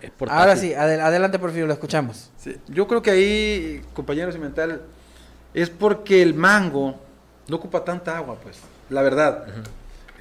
[0.00, 0.40] Es portátil.
[0.40, 2.30] Ahora sí, adel- adelante, Porfirio, lo escuchamos.
[2.38, 4.80] Sí, Yo creo que ahí, compañero cimental,
[5.54, 6.96] es porque el mango
[7.46, 8.58] no ocupa tanta agua, pues,
[8.88, 9.44] la verdad.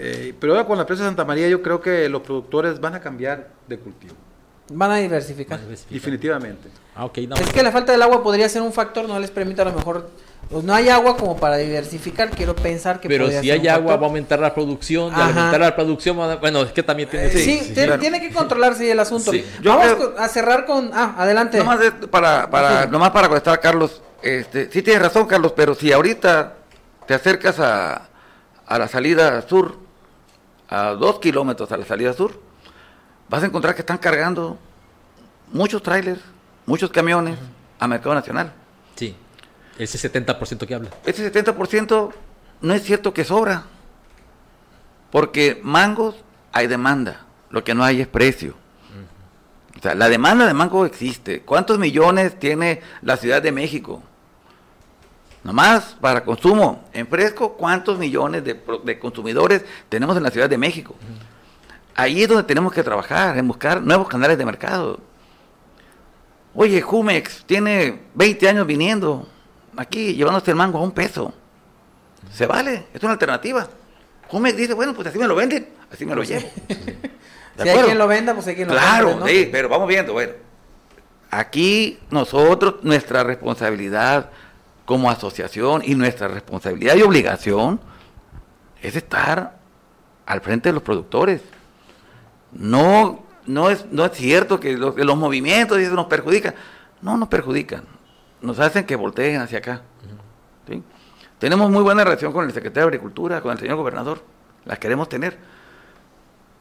[0.02, 2.96] Eh, pero ahora con la presa de Santa María yo creo que los productores van
[2.96, 4.14] a cambiar de cultivo,
[4.72, 5.60] Van a diversificar.
[5.60, 5.94] Diversificar.
[5.94, 6.70] definitivamente.
[6.96, 7.36] Ah, ok, no.
[7.36, 9.74] Es que la falta del agua podría ser un factor, no les permite a lo
[9.74, 10.10] mejor.
[10.50, 13.68] pues, no hay agua como para diversificar, quiero pensar que Pero si ser hay un
[13.70, 15.14] agua, va a aumentar la producción.
[15.14, 17.26] Aumentar la producción, bueno, es que también tiene.
[17.26, 18.02] Eh, Sí, Sí, sí, tiene, claro.
[18.02, 19.32] tiene que controlarse el asunto.
[19.32, 19.44] Sí.
[19.62, 20.92] Yo Vamos creo- a cerrar con.
[20.94, 21.58] Ah, adelante.
[21.58, 22.90] Nomás de- para, para, Sí.
[22.92, 26.54] nomás para contestar a Carlos, este, sí tienes razón, Carlos, pero si ahorita
[27.06, 28.08] te acercas a,
[28.68, 29.89] a la salida sur,
[30.70, 32.40] a dos kilómetros a la salida sur,
[33.28, 34.58] vas a encontrar que están cargando
[35.52, 36.22] muchos trailers,
[36.66, 37.38] muchos camiones
[37.80, 38.54] a mercado nacional.
[38.96, 39.16] Sí.
[39.78, 40.90] Ese 70% que habla.
[41.06, 42.12] Ese 70%
[42.62, 43.64] no es cierto que sobra,
[45.12, 46.16] porque mangos
[46.52, 48.56] hay demanda, lo que no hay es precio.
[49.78, 51.42] O sea, la demanda de mango existe.
[51.42, 54.04] ¿Cuántos millones tiene la Ciudad de México?
[55.44, 60.58] Nomás para consumo en fresco, ¿cuántos millones de, de consumidores tenemos en la Ciudad de
[60.58, 60.96] México?
[61.96, 65.00] Ahí es donde tenemos que trabajar, en buscar nuevos canales de mercado.
[66.54, 69.28] Oye, Jumex tiene 20 años viniendo
[69.78, 71.34] aquí, llevándose el mango a un peso.
[72.34, 73.68] Se vale, es una alternativa.
[74.28, 76.50] Jumex dice, bueno, pues así me lo venden, así me lo llevo.
[76.68, 77.86] ¿De si hay acuerdo?
[77.88, 79.28] quien lo venda, pues hay quien lo Claro, ¿no?
[79.28, 80.34] sí, pero vamos viendo, bueno.
[81.32, 84.30] Aquí nosotros, nuestra responsabilidad
[84.90, 87.80] como asociación y nuestra responsabilidad y obligación
[88.82, 89.60] es estar
[90.26, 91.44] al frente de los productores.
[92.54, 96.56] No, no, es, no es cierto que los, que los movimientos nos perjudican.
[97.04, 97.84] No nos perjudican.
[98.42, 99.84] Nos hacen que volteen hacia acá.
[101.38, 104.24] Tenemos muy buena relación con el secretario de Agricultura, con el señor gobernador.
[104.66, 105.38] Las queremos tener.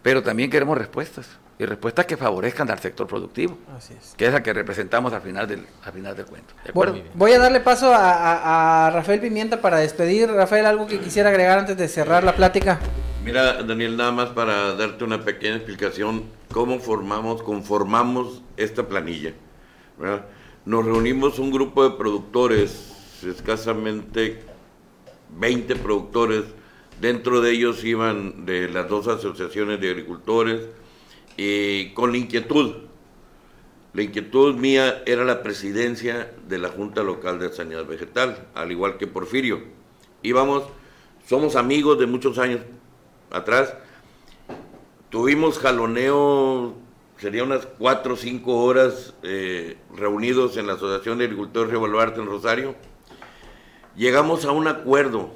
[0.03, 1.27] Pero también queremos respuestas
[1.59, 4.15] y respuestas que favorezcan al sector productivo, Así es.
[4.17, 6.55] que es la que representamos al final del, al final del cuento.
[6.65, 10.31] ¿De voy a darle paso a, a- a Rafael Pimienta para despedir.
[10.31, 12.79] Rafael, algo que quisiera agregar antes de cerrar la plática.
[13.25, 19.35] Mira, Daniel, nada más para darte una pequeña explicación, cómo formamos, conformamos esta planilla.
[19.99, 20.27] ¿verdad?
[20.65, 22.93] Nos reunimos un grupo de productores,
[23.27, 24.43] escasamente
[25.37, 26.45] 20 productores,
[27.01, 30.63] dentro de ellos iban de las dos asociaciones de agricultores,
[31.37, 32.75] y con la inquietud.
[33.95, 38.99] La inquietud mía era la presidencia de la Junta Local de Sanidad Vegetal, al igual
[38.99, 39.63] que Porfirio.
[40.23, 40.65] Íbamos,
[41.27, 42.61] somos amigos de muchos años
[43.31, 43.75] atrás.
[45.11, 46.75] Tuvimos jaloneo,
[47.19, 52.21] sería unas cuatro o cinco horas eh, reunidos en la Asociación de Agricultores Río Baluarte
[52.21, 52.75] en Rosario.
[53.97, 55.31] Llegamos a un acuerdo.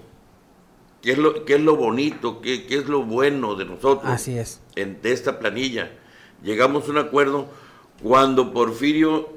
[1.03, 2.41] ¿Qué es lo, qué es lo bonito?
[2.41, 4.11] ¿Qué, qué es lo bueno de nosotros?
[4.11, 4.61] Así es.
[4.77, 5.91] en, de esta planilla.
[6.43, 7.49] Llegamos a un acuerdo
[8.03, 9.31] cuando Porfirio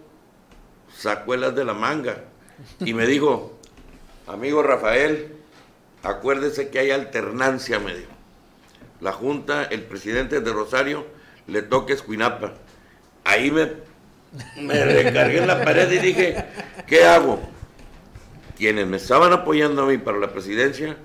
[0.95, 2.23] sacó el as de la manga
[2.79, 3.57] y me dijo,
[4.27, 5.33] amigo Rafael,
[6.03, 8.11] acuérdese que hay alternancia, me dijo.
[9.01, 11.05] La Junta, el presidente de Rosario,
[11.47, 12.53] le toca Escuinapa.
[13.23, 13.71] Ahí me,
[14.61, 16.45] me recargué en la pared y dije,
[16.87, 17.39] ¿qué hago?
[18.55, 20.95] Quienes me estaban apoyando a mí para la presidencia,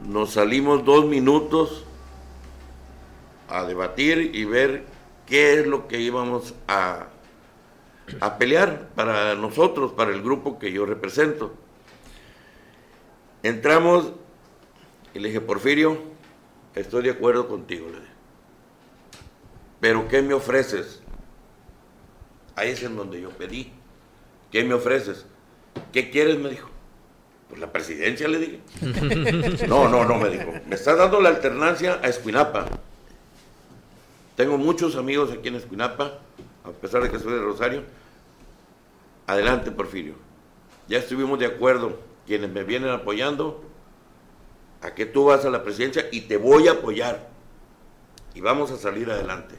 [0.00, 1.84] nos salimos dos minutos
[3.48, 4.84] a debatir y ver
[5.26, 7.08] qué es lo que íbamos a,
[8.20, 11.54] a pelear para nosotros, para el grupo que yo represento.
[13.42, 14.12] Entramos
[15.14, 15.98] y le dije, Porfirio,
[16.74, 18.12] estoy de acuerdo contigo, le dije.
[19.80, 21.02] Pero ¿qué me ofreces?
[22.56, 23.72] Ahí es en donde yo pedí.
[24.50, 25.26] ¿Qué me ofreces?
[25.92, 26.38] ¿Qué quieres?
[26.38, 26.73] Me dijo.
[27.54, 28.60] Pues la presidencia, le dije.
[29.68, 30.52] No, no, no, me dijo.
[30.66, 32.66] Me estás dando la alternancia a Escuinapa.
[34.34, 36.18] Tengo muchos amigos aquí en Escuinapa,
[36.64, 37.84] a pesar de que soy de Rosario.
[39.28, 40.14] Adelante, Porfirio.
[40.88, 43.62] Ya estuvimos de acuerdo, quienes me vienen apoyando,
[44.82, 47.28] a que tú vas a la presidencia y te voy a apoyar.
[48.34, 49.54] Y vamos a salir adelante.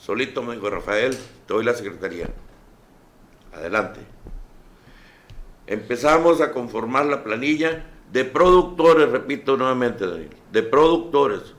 [0.00, 1.14] Solito me dijo Rafael,
[1.46, 2.30] te doy la secretaría.
[3.52, 4.00] Adelante.
[5.70, 11.54] Empezamos a conformar la planilla de productores, repito nuevamente, Daniel, de productores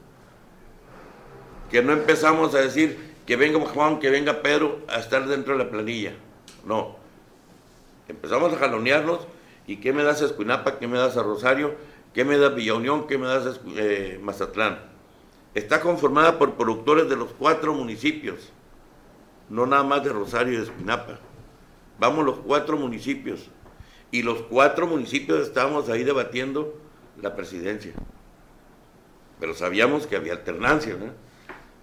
[1.69, 5.63] que no empezamos a decir que venga Juan, que venga Pedro a estar dentro de
[5.63, 6.11] la planilla.
[6.65, 6.97] No.
[8.09, 9.19] Empezamos a jalonearnos
[9.65, 10.77] y ¿qué me das a Escuinapa?
[10.77, 11.75] ¿Qué me das a Rosario?
[12.13, 13.07] ¿Qué me das Villa Unión?
[13.07, 14.77] ¿Qué me das a eh, Mazatlán?
[15.55, 18.51] Está conformada por productores de los cuatro municipios,
[19.49, 21.17] no nada más de Rosario y de Escuinapa.
[21.97, 23.49] Vamos los cuatro municipios.
[24.11, 26.77] Y los cuatro municipios estábamos ahí debatiendo
[27.21, 27.93] la presidencia.
[29.39, 31.11] Pero sabíamos que había alternancia, ¿no?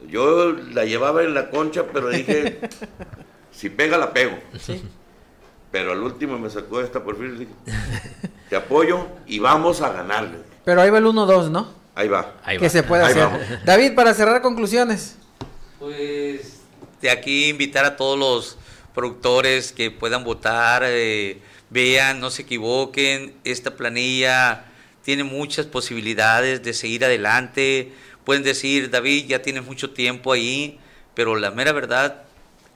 [0.09, 2.61] Yo la llevaba en la concha, pero dije,
[3.51, 4.39] si pega, la pego.
[5.73, 7.53] Pero al último me sacó esta por fin y dije,
[8.49, 10.39] te apoyo y vamos a ganarle.
[10.65, 11.69] Pero ahí va el 1-2, ¿no?
[11.95, 12.35] Ahí va.
[12.45, 12.71] Ahí que va.
[12.71, 13.25] se puede Ahí hacer.
[13.25, 13.41] vamos.
[13.65, 15.17] David, para cerrar conclusiones.
[15.81, 16.61] Pues
[17.03, 18.57] de aquí invitar a todos los
[18.95, 21.41] productores que puedan votar, eh,
[21.71, 24.65] vean, no se equivoquen, esta planilla
[25.03, 27.93] tiene muchas posibilidades de seguir adelante.
[28.25, 30.79] Pueden decir, David, ya tienes mucho tiempo ahí,
[31.15, 32.23] pero la mera verdad,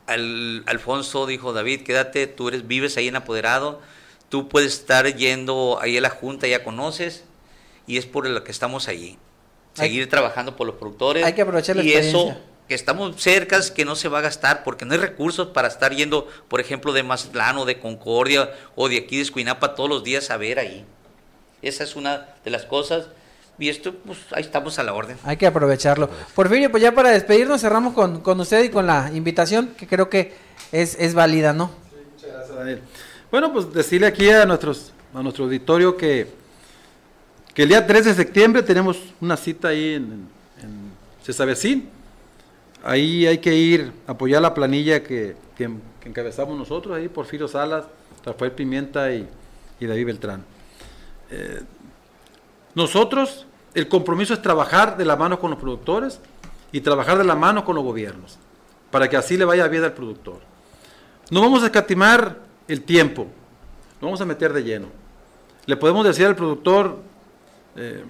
[0.07, 3.80] al- Alfonso dijo, David, quédate, tú eres, vives ahí en apoderado,
[4.28, 7.24] tú puedes estar yendo ahí a la junta, ya conoces,
[7.86, 9.18] y es por lo que estamos ahí.
[9.78, 11.24] Hay- Seguir trabajando por los productores.
[11.24, 12.51] Hay que aprovechar la Y eso, experiencia.
[12.73, 15.95] Que estamos cerca, que no se va a gastar, porque no hay recursos para estar
[15.95, 20.03] yendo, por ejemplo, de Mazatlán o de Concordia o de aquí de Escuinapa todos los
[20.03, 20.87] días a ver ahí.
[21.61, 23.09] Esa es una de las cosas.
[23.59, 25.18] Y esto, pues ahí estamos a la orden.
[25.25, 26.09] Hay que aprovecharlo.
[26.35, 30.09] Porfirio, pues ya para despedirnos cerramos con, con usted y con la invitación que creo
[30.09, 30.33] que
[30.73, 31.70] es, es válida, ¿no?
[32.14, 32.81] Muchas gracias, Daniel.
[33.31, 36.27] Bueno, pues decirle aquí a, nuestros, a nuestro auditorio que,
[37.53, 40.27] que el día 3 de septiembre tenemos una cita ahí en,
[40.62, 40.93] en
[41.23, 42.01] Cesavecín.
[42.83, 45.37] Ahí hay que ir apoyar la planilla que,
[46.05, 47.85] encabezamos nosotros, ahí Porfirio Salas,
[48.24, 49.28] Rafael Pimienta y,
[49.78, 50.45] y David Beltrán.
[51.30, 51.62] Eh,
[52.74, 56.20] nosotros, el compromiso es trabajar de la mano con los productores
[56.72, 58.39] y trabajar de la mano con los gobiernos,
[58.91, 60.41] para que así le vaya bien al productor.
[61.30, 63.26] No vamos a escatimar el tiempo,
[64.01, 64.89] lo vamos a meter de lleno.
[65.66, 66.99] Le podemos decir al productor
[67.76, 68.05] eh,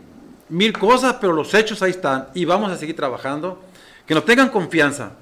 [0.48, 3.60] mil cosas, pero los hechos ahí están y vamos a seguir trabajando.
[4.06, 5.12] Que nos tengan confianza.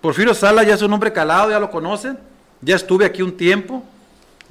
[0.00, 2.18] Porfirio Sala ya es un hombre calado, ya lo conocen.
[2.60, 3.84] Ya estuve aquí un tiempo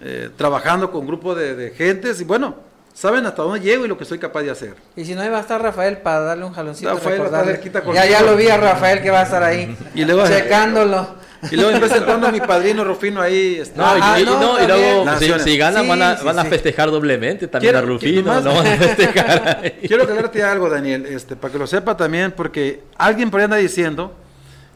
[0.01, 2.55] eh, trabajando con un grupo de, de gentes y bueno,
[2.99, 4.73] saben hasta dónde llego y lo que soy capaz de hacer.
[4.97, 6.89] Y si no, ahí va a estar Rafael para darle un jaloncito.
[6.93, 9.73] Rafael va ya, ya lo vi a Rafael que va a estar ahí.
[9.95, 11.15] Y luego- checándolo.
[11.49, 13.63] Y luego en vez entrando a mi padrino Rufino ahí.
[13.73, 15.43] No, y, Ah, y- no, no, y luego, si, Naciones.
[15.43, 16.49] si ganan, Sí, van, a, sí, van a sí.
[16.49, 19.87] festejar doblemente también Quiero- a Rufino, nomás- no van a festejar ahí.
[19.87, 23.55] Quiero aclararte algo, Daniel, este, para que lo sepa también, porque alguien por ahí anda
[23.55, 24.13] diciendo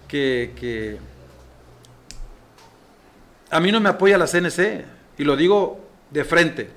[0.07, 0.97] que, que
[3.51, 4.86] a mí no me apoya la CNC,
[5.17, 5.80] y lo digo
[6.11, 6.69] de frente.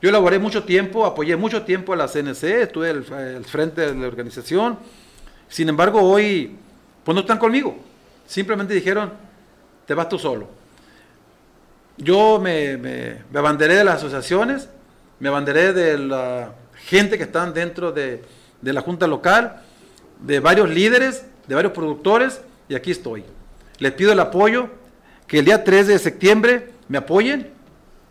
[0.00, 4.06] Yo elaboré mucho tiempo, apoyé mucho tiempo a la CNC, estuve al, frente de la
[4.06, 4.78] organización.
[5.48, 6.56] Sin embargo, hoy,
[7.02, 7.76] pues no están conmigo.
[8.24, 9.12] Simplemente dijeron,
[9.86, 10.48] te vas tú solo.
[11.96, 14.68] Yo me, me, abanderé de las asociaciones,
[15.18, 18.22] me abanderé de la gente que están dentro de,
[18.60, 19.62] de la junta local,
[20.20, 23.24] de varios líderes, de varios productores, y aquí estoy.
[23.78, 24.68] Les pido el apoyo,
[25.26, 27.50] que el día 3 de septiembre me apoyen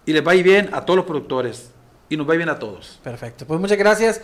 [0.05, 1.71] y les vaya bien a todos los productores
[2.09, 2.99] y nos vaya bien a todos.
[3.03, 4.21] Perfecto, pues muchas gracias.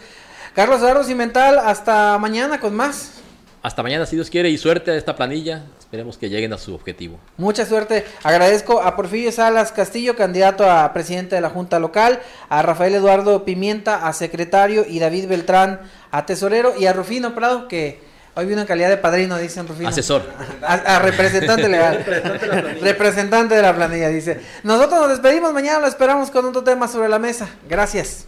[0.53, 3.23] Carlos Eduardo Cimental, hasta mañana con más.
[3.63, 5.63] Hasta mañana, si Dios quiere, y suerte a esta planilla.
[5.79, 7.17] Esperemos que lleguen a su objetivo.
[7.37, 8.03] Mucha suerte.
[8.23, 12.19] Agradezco a Porfirio Salas Castillo, candidato a presidente de la Junta Local,
[12.49, 15.79] a Rafael Eduardo Pimienta, a secretario, y David Beltrán,
[16.11, 18.01] a tesorero, y a Rufino Prado, que
[18.35, 19.89] hoy vino en calidad de padrino, dicen Rufino.
[19.89, 20.23] Asesor.
[20.61, 22.03] A, a representante legal.
[22.81, 24.39] representante de la planilla, dice.
[24.63, 27.47] Nosotros nos despedimos, mañana lo esperamos con otro tema sobre la mesa.
[27.67, 28.25] Gracias.